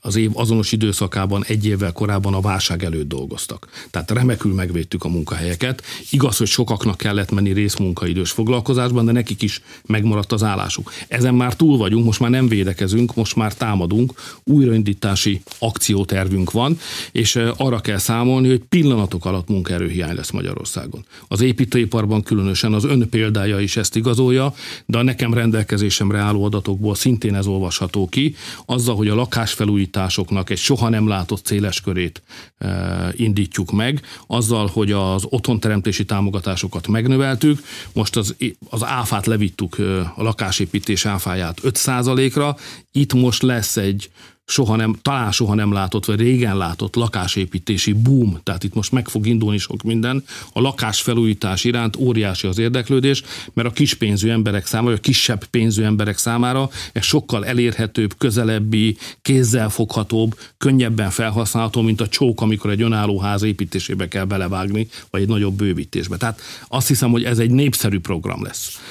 az 0.01 0.15
év 0.15 0.31
azonos 0.33 0.71
időszakában 0.71 1.43
egy 1.47 1.65
évvel 1.65 1.91
korábban 1.91 2.33
a 2.33 2.41
válság 2.41 2.83
előtt 2.83 3.07
dolgoztak. 3.07 3.67
Tehát 3.91 4.11
remekül 4.11 4.53
megvédtük 4.53 5.03
a 5.03 5.09
munkahelyeket. 5.09 5.83
Igaz, 6.09 6.37
hogy 6.37 6.47
sokaknak 6.47 6.97
kellett 6.97 7.31
menni 7.31 7.51
részmunkaidős 7.53 8.31
foglalkozásban, 8.31 9.05
de 9.05 9.11
nekik 9.11 9.41
is 9.41 9.61
megmaradt 9.85 10.31
az 10.31 10.43
állásuk. 10.43 10.93
Ezen 11.07 11.35
már 11.35 11.55
túl 11.55 11.77
vagyunk, 11.77 12.05
most 12.05 12.19
már 12.19 12.29
nem 12.29 12.47
védekezünk, 12.47 13.15
most 13.15 13.35
már 13.35 13.53
támadunk, 13.53 14.13
újraindítási 14.43 15.41
akciótervünk 15.59 16.51
van, 16.51 16.79
és 17.11 17.39
arra 17.57 17.79
kell 17.79 17.97
számolni, 17.97 18.47
hogy 18.47 18.61
pillanatok 18.69 19.25
alatt 19.25 19.47
munkaerőhiány 19.47 20.15
lesz 20.15 20.31
Magyarországon. 20.31 21.05
Az 21.27 21.41
építőiparban 21.41 22.23
különösen 22.23 22.73
az 22.73 22.83
ön 22.83 23.09
példája 23.09 23.59
is 23.59 23.77
ezt 23.77 23.95
igazolja, 23.95 24.53
de 24.85 24.97
a 24.97 25.03
nekem 25.03 25.33
rendelkezésemre 25.33 26.19
álló 26.19 26.43
adatokból 26.43 26.95
szintén 26.95 27.35
ez 27.35 27.47
olvasható 27.47 28.07
ki, 28.07 28.35
azzal, 28.65 28.95
hogy 28.95 29.07
a 29.07 29.15
lakásfelújítás 29.15 29.85
indításoknak 29.87 30.49
egy 30.49 30.57
soha 30.57 30.89
nem 30.89 31.07
látott 31.07 31.45
széles 31.45 31.81
körét 31.81 32.21
e, 32.57 33.13
indítjuk 33.15 33.71
meg, 33.71 34.01
azzal, 34.27 34.67
hogy 34.73 34.91
az 34.91 35.25
otthonteremtési 35.29 36.05
támogatásokat 36.05 36.87
megnöveltük, 36.87 37.59
most 37.93 38.15
az, 38.15 38.35
az 38.69 38.83
áfát 38.83 39.25
levittük, 39.25 39.79
e, 39.79 39.99
a 39.99 40.23
lakásépítés 40.23 41.05
áfáját 41.05 41.59
5%-ra, 41.63 42.55
itt 42.91 43.13
most 43.13 43.41
lesz 43.41 43.77
egy 43.77 44.09
soha 44.49 44.75
nem, 44.75 44.95
talán 45.01 45.31
soha 45.31 45.53
nem 45.53 45.71
látott, 45.71 46.05
vagy 46.05 46.19
régen 46.19 46.57
látott 46.57 46.95
lakásépítési 46.95 47.93
boom, 47.93 48.39
tehát 48.43 48.63
itt 48.63 48.73
most 48.73 48.91
meg 48.91 49.07
fog 49.07 49.27
indulni 49.27 49.57
sok 49.57 49.83
minden, 49.83 50.23
a 50.53 50.61
lakásfelújítás 50.61 51.63
iránt 51.63 51.95
óriási 51.95 52.47
az 52.47 52.57
érdeklődés, 52.57 53.23
mert 53.53 53.67
a 53.67 53.71
kis 53.71 53.93
pénzű 53.93 54.29
emberek 54.29 54.65
számára, 54.65 54.95
a 54.95 54.99
kisebb 54.99 55.45
pénzű 55.45 55.83
emberek 55.83 56.17
számára 56.17 56.69
ez 56.91 57.03
sokkal 57.03 57.45
elérhetőbb, 57.45 58.17
közelebbi, 58.17 58.97
kézzelfoghatóbb, 59.21 60.39
könnyebben 60.57 61.09
felhasználható, 61.09 61.81
mint 61.81 62.01
a 62.01 62.07
csók, 62.07 62.41
amikor 62.41 62.71
egy 62.71 62.81
önálló 62.81 63.19
ház 63.19 63.43
építésébe 63.43 64.07
kell 64.07 64.25
belevágni, 64.25 64.87
vagy 65.09 65.21
egy 65.21 65.27
nagyobb 65.27 65.53
bővítésbe. 65.53 66.17
Tehát 66.17 66.41
azt 66.67 66.87
hiszem, 66.87 67.11
hogy 67.11 67.23
ez 67.23 67.39
egy 67.39 67.51
népszerű 67.51 67.99
program 67.99 68.43
lesz. 68.43 68.81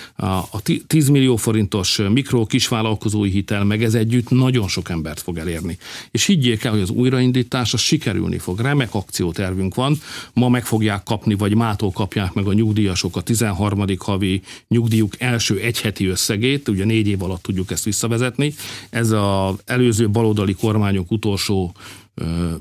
A 0.50 0.60
10 0.86 1.08
millió 1.08 1.36
forintos 1.36 1.96
mikro 1.96 2.46
kisvállalkozói 2.46 3.30
hitel, 3.30 3.64
meg 3.64 3.82
ez 3.82 3.94
együtt 3.94 4.30
nagyon 4.30 4.68
sok 4.68 4.90
embert 4.90 5.20
fog 5.20 5.38
elérni. 5.46 5.78
És 6.10 6.26
higgyék 6.26 6.64
el, 6.64 6.72
hogy 6.72 6.80
az 6.80 6.90
újraindítás 6.90 7.74
az 7.74 7.80
sikerülni 7.80 8.38
fog. 8.38 8.60
Remek 8.60 8.94
akciótervünk 8.94 9.74
van, 9.74 10.00
ma 10.32 10.48
meg 10.48 10.66
fogják 10.66 11.02
kapni, 11.02 11.34
vagy 11.34 11.54
mától 11.54 11.90
kapják 11.90 12.32
meg 12.32 12.46
a 12.46 12.52
nyugdíjasok 12.52 13.16
a 13.16 13.20
13. 13.20 13.84
havi 13.98 14.42
nyugdíjuk 14.68 15.20
első 15.20 15.58
egyheti 15.58 16.06
összegét, 16.06 16.68
ugye 16.68 16.84
négy 16.84 17.08
év 17.08 17.22
alatt 17.22 17.42
tudjuk 17.42 17.70
ezt 17.70 17.84
visszavezetni. 17.84 18.54
Ez 18.90 19.10
az 19.10 19.54
előző 19.64 20.10
baloldali 20.10 20.54
kormányok 20.54 21.10
utolsó 21.10 21.74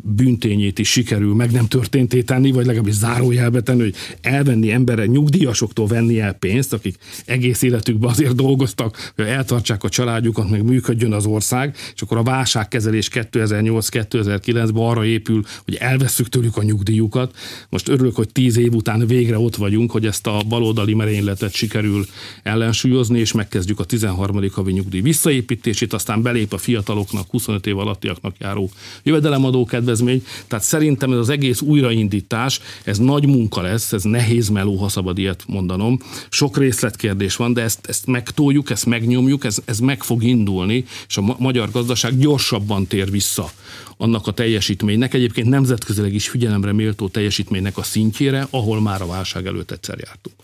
büntényét 0.02 0.80
is 0.80 0.92
sikerül 0.92 1.36
meg 1.36 1.52
nem 1.52 1.68
történté 1.68 2.22
tenni, 2.22 2.52
vagy 2.52 2.66
legalábbis 2.66 2.94
zárójelbe 2.94 3.62
tenni, 3.62 3.82
hogy 3.82 3.96
elvenni 4.22 4.72
emberre, 4.72 5.06
nyugdíjasoktól 5.06 5.88
venni 5.88 6.20
el 6.20 6.34
pénzt, 6.34 6.74
akik 6.74 6.98
egész 7.26 7.62
életükben 7.62 8.10
azért 8.10 8.36
dolgoztak, 8.36 9.12
hogy 9.16 9.26
eltartsák 9.26 9.84
a 9.84 9.90
családjukat, 9.90 10.50
meg 10.50 10.64
működjön 10.64 11.14
az 11.14 11.26
ország, 11.26 11.76
és 11.96 12.02
akkor 12.02 12.18
a 12.18 12.24
válságkezelés 12.24 13.10
2008-2009-ben 13.14 14.84
arra 14.84 15.06
épül, 15.06 15.44
hogy 15.66 15.76
elveszük 15.76 16.30
tőlük 16.30 16.58
a 16.58 16.64
nyugdíjukat. 16.64 17.36
Most 17.70 17.90
örülök, 17.90 18.16
hogy 18.16 18.30
tíz 18.32 18.58
év 18.58 18.74
után 18.74 19.08
végre 19.08 19.38
ott 19.38 19.56
vagyunk, 19.56 19.92
hogy 19.92 20.06
ezt 20.06 20.28
a 20.28 20.42
baloldali 20.48 20.94
merényletet 20.94 21.54
sikerül 21.54 22.06
ellensúlyozni, 22.44 23.20
és 23.20 23.32
megkezdjük 23.32 23.80
a 23.80 23.84
13. 23.84 24.50
havi 24.52 24.72
nyugdíj 24.72 25.02
visszaépítését, 25.02 25.94
aztán 25.94 26.22
belép 26.22 26.54
a 26.54 26.58
fiataloknak, 26.58 27.30
25 27.30 27.68
év 27.68 27.78
alattiaknak 27.78 28.36
járó 28.40 28.70
jövedelem 29.04 29.44
jövedelemadó 29.46 29.66
kedvezmény, 29.66 30.24
tehát 30.48 30.66
szerintem 30.66 31.12
ez 31.12 31.18
az 31.18 31.30
egész 31.30 31.62
újraindítás, 31.62 32.60
ez 32.84 32.98
nagy 32.98 33.28
munka 33.28 33.62
lesz, 33.62 33.94
ez 33.94 34.04
nehéz 34.04 34.50
meló, 34.50 34.76
ha 34.76 34.90
szabad 34.90 35.18
ilyet 35.18 35.44
mondanom. 35.48 36.00
Sok 36.30 36.58
részletkérdés 36.58 37.36
van, 37.36 37.54
de 37.54 37.62
ezt, 37.62 37.86
ezt 37.88 38.06
megtoljuk, 38.06 38.70
ezt 38.70 38.86
megnyomjuk, 38.86 39.46
ez, 39.46 39.58
ez 39.66 39.80
meg 39.80 40.04
fog 40.04 40.24
indulni, 40.24 40.86
és 41.08 41.18
a 41.18 41.36
magyar 41.38 41.72
gazdaság 41.72 42.18
gyorsabban 42.18 42.88
tér 42.88 43.12
vissza 43.12 43.52
annak 43.98 44.28
a 44.28 44.32
teljesítménynek, 44.32 45.14
egyébként 45.14 45.50
nemzetközileg 45.50 46.14
is 46.14 46.28
figyelemre 46.28 46.74
méltó 46.74 47.08
teljesítménynek 47.08 47.78
a 47.78 47.84
szintjére, 47.84 48.48
ahol 48.50 48.82
már 48.82 49.02
a 49.02 49.06
válság 49.06 49.46
előtt 49.46 49.72
egyszer 49.72 49.98
jártunk. 50.06 50.36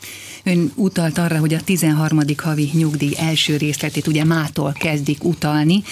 Ön 0.44 0.72
utalt 0.76 1.18
arra, 1.18 1.38
hogy 1.38 1.54
a 1.54 1.62
13. 1.62 2.20
havi 2.38 2.70
nyugdíj 2.74 3.14
első 3.18 3.58
részletét 3.58 4.08
ugye 4.08 4.24
mától 4.24 4.76
kezdik 4.80 5.24
utalni, 5.24 5.84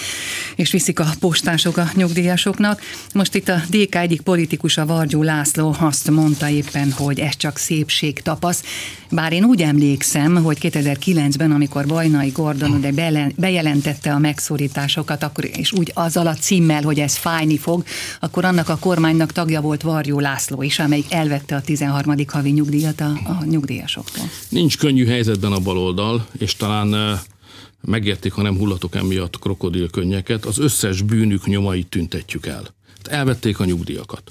és 0.56 0.70
viszik 0.70 1.00
a 1.00 1.06
postások 1.20 1.76
a 1.76 1.90
nyugdíjasoknak. 1.94 2.80
Most 3.14 3.34
itt 3.34 3.48
a 3.48 3.62
DK 3.70 3.94
egyik 3.94 4.20
politikusa, 4.20 4.86
Vargyó 4.86 5.22
László 5.22 5.76
azt 5.78 6.10
mondta 6.10 6.48
éppen, 6.48 6.92
hogy 6.92 7.20
ez 7.20 7.36
csak 7.36 7.58
szépség 7.58 8.20
tapasz. 8.20 8.62
Bár 9.10 9.32
én 9.32 9.44
úgy 9.44 9.62
emlékszem, 9.62 10.42
hogy 10.42 10.58
2009-ben, 10.60 11.50
amikor 11.50 11.86
Bajnai 11.86 12.28
Gordon 12.28 12.80
de 12.80 12.92
bejelentette 13.36 14.12
a 14.12 14.18
megszorításokat, 14.18 15.22
akkor, 15.22 15.44
és 15.56 15.72
úgy 15.72 15.90
azzal 15.94 16.26
a 16.26 16.34
címmel, 16.34 16.82
hogy 16.82 17.00
ez 17.00 17.16
fájni 17.50 17.58
fog, 17.58 17.84
akkor 18.20 18.44
annak 18.44 18.68
a 18.68 18.76
kormánynak 18.76 19.32
tagja 19.32 19.60
volt 19.60 19.82
Varjó 19.82 20.20
László 20.20 20.62
is, 20.62 20.78
amelyik 20.78 21.12
elvette 21.12 21.56
a 21.56 21.60
13. 21.60 22.14
havi 22.26 22.50
nyugdíjat 22.50 23.00
a, 23.00 23.12
a 23.24 23.44
nyugdíjasoktól. 23.44 24.24
Nincs 24.48 24.78
könnyű 24.78 25.06
helyzetben 25.06 25.52
a 25.52 25.58
baloldal, 25.58 26.26
és 26.38 26.54
talán 26.54 27.20
megértik, 27.80 28.32
ha 28.32 28.42
nem 28.42 28.56
hullatok 28.56 28.94
emiatt 28.94 29.38
krokodilkönnyeket, 29.38 30.44
az 30.44 30.58
összes 30.58 31.02
bűnük 31.02 31.46
nyomait 31.46 31.88
tüntetjük 31.88 32.46
el. 32.46 32.74
Elvették 33.04 33.60
a 33.60 33.64
nyugdíjakat 33.64 34.22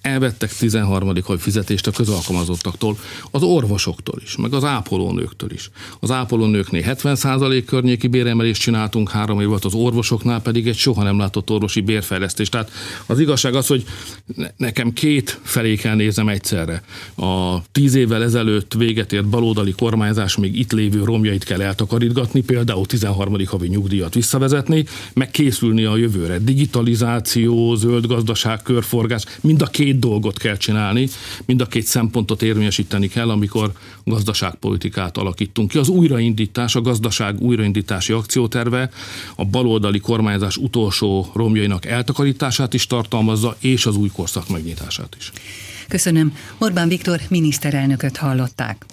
elvettek 0.00 0.56
13. 0.56 1.12
havi 1.24 1.38
fizetést 1.38 1.86
a 1.86 1.90
közalkalmazottaktól, 1.90 2.98
az 3.30 3.42
orvosoktól 3.42 4.20
is, 4.22 4.36
meg 4.36 4.52
az 4.54 4.64
ápolónőktől 4.64 5.52
is. 5.52 5.70
Az 6.00 6.10
ápolónőknél 6.10 6.82
70% 6.86 7.62
környéki 7.66 8.06
béremelést 8.06 8.60
csináltunk 8.60 9.10
három 9.10 9.40
év 9.40 9.48
alatt, 9.48 9.64
az 9.64 9.74
orvosoknál 9.74 10.42
pedig 10.42 10.68
egy 10.68 10.76
soha 10.76 11.02
nem 11.02 11.18
látott 11.18 11.50
orvosi 11.50 11.80
bérfejlesztést. 11.80 12.50
Tehát 12.50 12.70
az 13.06 13.20
igazság 13.20 13.54
az, 13.54 13.66
hogy 13.66 13.84
nekem 14.56 14.92
két 14.92 15.40
felé 15.42 15.74
kell 15.76 15.94
nézem 15.94 16.28
egyszerre. 16.28 16.82
A 17.16 17.62
tíz 17.72 17.94
évvel 17.94 18.22
ezelőtt 18.22 18.74
véget 18.74 19.12
ért 19.12 19.28
baloldali 19.28 19.72
kormányzás 19.72 20.36
még 20.36 20.58
itt 20.58 20.72
lévő 20.72 21.04
romjait 21.04 21.44
kell 21.44 21.62
eltakarítgatni, 21.62 22.40
például 22.40 22.86
13. 22.86 23.36
havi 23.46 23.68
nyugdíjat 23.68 24.14
visszavezetni, 24.14 24.84
meg 25.14 25.30
készülni 25.30 25.84
a 25.84 25.96
jövőre. 25.96 26.38
Digitalizáció, 26.38 27.74
zöld 27.74 28.06
gazdaság, 28.06 28.62
körforgás, 28.62 29.24
mind 29.40 29.62
a 29.62 29.66
két 29.74 29.98
dolgot 29.98 30.38
kell 30.38 30.56
csinálni, 30.56 31.08
mind 31.44 31.60
a 31.60 31.66
két 31.66 31.86
szempontot 31.86 32.42
érvényesíteni 32.42 33.08
kell, 33.08 33.30
amikor 33.30 33.72
gazdaságpolitikát 34.04 35.16
alakítunk 35.16 35.70
ki. 35.70 35.78
Az 35.78 35.88
újraindítás, 35.88 36.74
a 36.74 36.80
gazdaság 36.80 37.40
újraindítási 37.40 38.12
akcióterve 38.12 38.90
a 39.36 39.44
baloldali 39.44 39.98
kormányzás 39.98 40.56
utolsó 40.56 41.30
romjainak 41.34 41.86
eltakarítását 41.86 42.74
is 42.74 42.86
tartalmazza, 42.86 43.56
és 43.60 43.86
az 43.86 43.96
új 43.96 44.08
korszak 44.08 44.48
megnyitását 44.48 45.16
is. 45.18 45.32
Köszönöm. 45.88 46.36
Orbán 46.58 46.88
Viktor 46.88 47.20
miniszterelnököt 47.28 48.16
hallották. 48.16 48.86